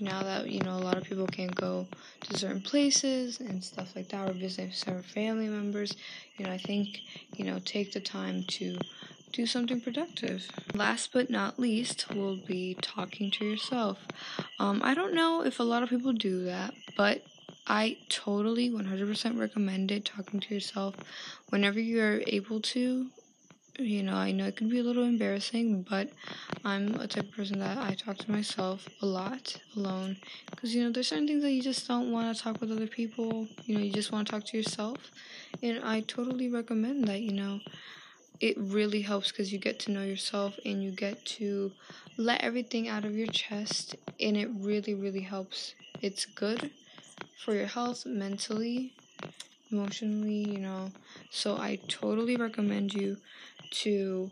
now 0.00 0.22
that 0.22 0.50
you 0.50 0.60
know 0.60 0.76
a 0.76 0.84
lot 0.84 0.96
of 0.96 1.04
people 1.04 1.26
can't 1.26 1.54
go 1.54 1.86
to 2.20 2.38
certain 2.38 2.60
places 2.60 3.40
and 3.40 3.62
stuff 3.62 3.94
like 3.96 4.08
that 4.08 4.28
or 4.28 4.32
visit 4.32 4.72
certain 4.72 5.02
family 5.02 5.48
members 5.48 5.96
you 6.36 6.44
know 6.44 6.52
i 6.52 6.58
think 6.58 7.00
you 7.34 7.44
know 7.44 7.58
take 7.64 7.92
the 7.92 8.00
time 8.00 8.44
to 8.44 8.78
do 9.30 9.44
something 9.44 9.78
productive. 9.78 10.48
Last 10.74 11.12
but 11.12 11.28
not 11.28 11.58
least 11.58 12.14
will 12.14 12.36
be 12.36 12.78
talking 12.80 13.30
to 13.32 13.44
yourself. 13.44 13.98
Um, 14.58 14.80
i 14.82 14.94
don't 14.94 15.14
know 15.14 15.44
if 15.44 15.60
a 15.60 15.62
lot 15.62 15.82
of 15.82 15.90
people 15.90 16.12
do 16.12 16.44
that 16.44 16.74
but 16.96 17.22
I 17.70 17.98
totally 18.08 18.70
100% 18.70 19.38
recommend 19.38 19.92
it 19.92 20.06
talking 20.06 20.40
to 20.40 20.54
yourself 20.54 20.94
whenever 21.50 21.78
you're 21.78 22.22
able 22.26 22.60
to 22.60 23.08
you 23.78 24.02
know, 24.02 24.16
I 24.16 24.32
know 24.32 24.46
it 24.46 24.56
can 24.56 24.68
be 24.68 24.80
a 24.80 24.82
little 24.82 25.04
embarrassing, 25.04 25.86
but 25.88 26.10
I'm 26.64 26.94
a 26.96 27.06
type 27.06 27.24
of 27.24 27.32
person 27.32 27.60
that 27.60 27.78
I 27.78 27.94
talk 27.94 28.18
to 28.18 28.30
myself 28.30 28.88
a 29.02 29.06
lot 29.06 29.56
alone. 29.76 30.16
Because, 30.50 30.74
you 30.74 30.82
know, 30.82 30.90
there's 30.90 31.08
certain 31.08 31.28
things 31.28 31.42
that 31.42 31.52
you 31.52 31.62
just 31.62 31.86
don't 31.86 32.10
want 32.10 32.36
to 32.36 32.42
talk 32.42 32.60
with 32.60 32.72
other 32.72 32.88
people. 32.88 33.46
You 33.64 33.76
know, 33.76 33.80
you 33.80 33.92
just 33.92 34.10
want 34.10 34.26
to 34.26 34.32
talk 34.32 34.44
to 34.46 34.56
yourself. 34.56 34.98
And 35.62 35.82
I 35.84 36.00
totally 36.00 36.48
recommend 36.48 37.06
that, 37.06 37.20
you 37.20 37.32
know. 37.32 37.60
It 38.40 38.56
really 38.58 39.02
helps 39.02 39.32
because 39.32 39.52
you 39.52 39.58
get 39.58 39.80
to 39.80 39.90
know 39.92 40.04
yourself 40.04 40.58
and 40.64 40.82
you 40.82 40.92
get 40.92 41.24
to 41.38 41.72
let 42.16 42.40
everything 42.40 42.88
out 42.88 43.04
of 43.04 43.16
your 43.16 43.26
chest. 43.28 43.96
And 44.20 44.36
it 44.36 44.48
really, 44.58 44.94
really 44.94 45.22
helps. 45.22 45.74
It's 46.02 46.24
good 46.24 46.70
for 47.44 47.54
your 47.54 47.66
health 47.66 48.06
mentally, 48.06 48.92
emotionally, 49.70 50.50
you 50.52 50.58
know. 50.58 50.90
So 51.30 51.56
I 51.56 51.78
totally 51.88 52.36
recommend 52.36 52.94
you 52.94 53.18
to, 53.70 54.30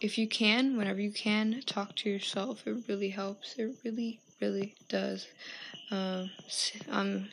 if 0.00 0.18
you 0.18 0.28
can, 0.28 0.76
whenever 0.76 1.00
you 1.00 1.12
can, 1.12 1.62
talk 1.66 1.96
to 1.96 2.10
yourself. 2.10 2.66
It 2.66 2.76
really 2.88 3.10
helps. 3.10 3.56
It 3.58 3.74
really, 3.84 4.20
really 4.40 4.74
does. 4.88 5.26
Uh, 5.90 6.26
I'm 6.90 7.28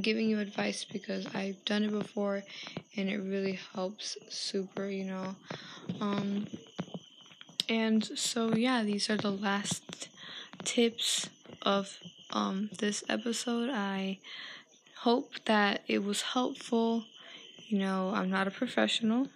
giving 0.00 0.28
you 0.28 0.38
advice 0.38 0.84
because 0.84 1.26
I've 1.34 1.64
done 1.64 1.84
it 1.84 1.90
before 1.90 2.42
and 2.96 3.08
it 3.08 3.18
really 3.18 3.58
helps 3.74 4.16
super, 4.28 4.88
you 4.88 5.04
know. 5.04 5.34
Um, 6.00 6.46
and 7.68 8.04
so, 8.18 8.54
yeah, 8.54 8.82
these 8.82 9.10
are 9.10 9.16
the 9.16 9.30
last 9.30 10.08
tips 10.64 11.28
of 11.62 11.98
um, 12.32 12.70
this 12.78 13.04
episode. 13.08 13.70
I 13.70 14.18
hope 14.98 15.34
that 15.46 15.82
it 15.88 16.04
was 16.04 16.22
helpful. 16.22 17.04
You 17.68 17.78
know, 17.78 18.12
I'm 18.14 18.30
not 18.30 18.48
a 18.48 18.50
professional, 18.50 19.28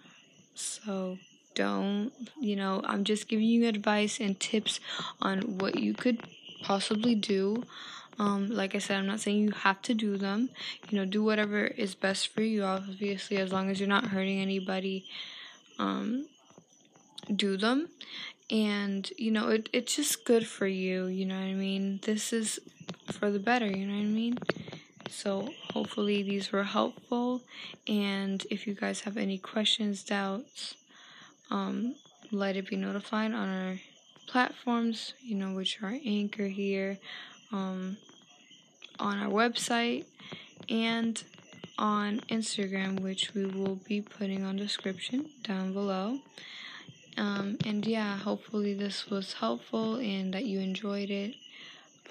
so 0.53 1.17
don't, 1.55 2.11
you 2.39 2.55
know, 2.55 2.81
I'm 2.85 3.03
just 3.03 3.27
giving 3.27 3.45
you 3.45 3.67
advice 3.67 4.19
and 4.19 4.39
tips 4.39 4.79
on 5.21 5.57
what 5.57 5.79
you 5.79 5.93
could 5.93 6.21
possibly 6.61 7.15
do. 7.15 7.63
Um, 8.17 8.49
like 8.49 8.75
I 8.75 8.79
said, 8.79 8.97
I'm 8.97 9.07
not 9.07 9.19
saying 9.19 9.39
you 9.39 9.51
have 9.51 9.81
to 9.83 9.93
do 9.93 10.17
them. 10.17 10.49
You 10.89 10.99
know, 10.99 11.05
do 11.05 11.23
whatever 11.23 11.65
is 11.65 11.95
best 11.95 12.29
for 12.29 12.41
you, 12.41 12.63
obviously, 12.63 13.37
as 13.37 13.51
long 13.51 13.69
as 13.69 13.79
you're 13.79 13.89
not 13.89 14.07
hurting 14.07 14.39
anybody. 14.39 15.05
Um, 15.79 16.27
do 17.33 17.57
them. 17.57 17.89
And, 18.49 19.09
you 19.17 19.31
know, 19.31 19.49
it, 19.49 19.69
it's 19.73 19.95
just 19.95 20.23
good 20.23 20.45
for 20.45 20.67
you, 20.67 21.07
you 21.07 21.25
know 21.25 21.35
what 21.35 21.45
I 21.47 21.53
mean? 21.53 21.99
This 22.03 22.31
is 22.31 22.59
for 23.11 23.31
the 23.31 23.39
better, 23.39 23.65
you 23.65 23.85
know 23.87 23.95
what 23.95 24.01
I 24.01 24.05
mean? 24.05 24.37
So, 25.09 25.49
hopefully, 25.73 26.23
these 26.23 26.51
were 26.51 26.63
helpful. 26.63 27.41
And 27.87 28.45
if 28.51 28.67
you 28.67 28.75
guys 28.75 29.01
have 29.01 29.17
any 29.17 29.37
questions, 29.37 30.03
doubts, 30.03 30.75
um, 31.51 31.95
let 32.31 32.55
it 32.55 32.67
be 32.69 32.75
notified 32.75 33.33
on 33.33 33.49
our 33.49 33.79
platforms, 34.27 35.13
you 35.21 35.35
know, 35.35 35.53
which 35.53 35.81
are 35.81 35.97
Anchor 36.05 36.47
here, 36.47 36.97
um, 37.51 37.97
on 38.99 39.19
our 39.19 39.29
website, 39.29 40.05
and 40.69 41.23
on 41.77 42.19
Instagram, 42.29 42.99
which 42.99 43.33
we 43.33 43.45
will 43.45 43.75
be 43.87 44.01
putting 44.01 44.43
on 44.43 44.55
description 44.55 45.29
down 45.43 45.73
below. 45.73 46.19
Um, 47.17 47.57
and 47.65 47.85
yeah, 47.85 48.17
hopefully 48.17 48.73
this 48.73 49.09
was 49.09 49.33
helpful 49.33 49.95
and 49.95 50.33
that 50.33 50.45
you 50.45 50.59
enjoyed 50.59 51.09
it. 51.09 51.35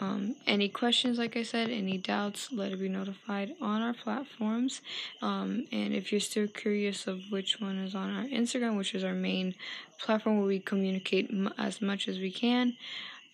Um, 0.00 0.34
any 0.46 0.68
questions, 0.68 1.18
like 1.18 1.36
I 1.36 1.44
said, 1.44 1.70
any 1.70 1.98
doubts, 1.98 2.50
let 2.52 2.72
it 2.72 2.80
be 2.80 2.88
notified 2.88 3.54
on 3.60 3.80
our 3.80 3.94
platforms. 3.94 4.80
Um, 5.22 5.66
and 5.70 5.94
if 5.94 6.10
you're 6.10 6.20
still 6.20 6.48
curious 6.48 7.06
of 7.06 7.20
which 7.30 7.60
one 7.60 7.78
is 7.78 7.94
on 7.94 8.14
our 8.14 8.24
Instagram, 8.24 8.76
which 8.76 8.94
is 8.94 9.04
our 9.04 9.14
main 9.14 9.54
platform 10.00 10.38
where 10.38 10.46
we 10.46 10.58
communicate 10.58 11.30
m- 11.30 11.54
as 11.58 11.80
much 11.80 12.08
as 12.08 12.18
we 12.18 12.32
can 12.32 12.76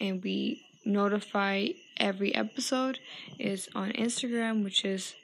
and 0.00 0.22
we 0.22 0.62
notify 0.84 1.68
every 1.96 2.34
episode, 2.34 2.98
is 3.38 3.68
on 3.74 3.92
Instagram, 3.92 4.62
which 4.62 4.84
is 4.84 5.14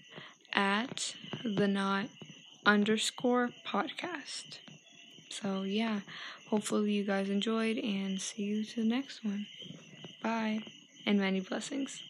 at 0.55 1.15
the 1.45 1.69
Knot 1.69 2.07
underscore 2.65 3.51
podcast. 3.67 4.59
So, 5.29 5.63
yeah, 5.63 6.01
hopefully 6.49 6.93
you 6.93 7.05
guys 7.05 7.29
enjoyed 7.29 7.77
and 7.79 8.21
see 8.21 8.43
you 8.43 8.65
to 8.65 8.83
the 8.83 8.89
next 8.89 9.25
one. 9.25 9.47
Bye 10.23 10.63
and 11.07 11.19
many 11.19 11.41
blessings. 11.41 12.03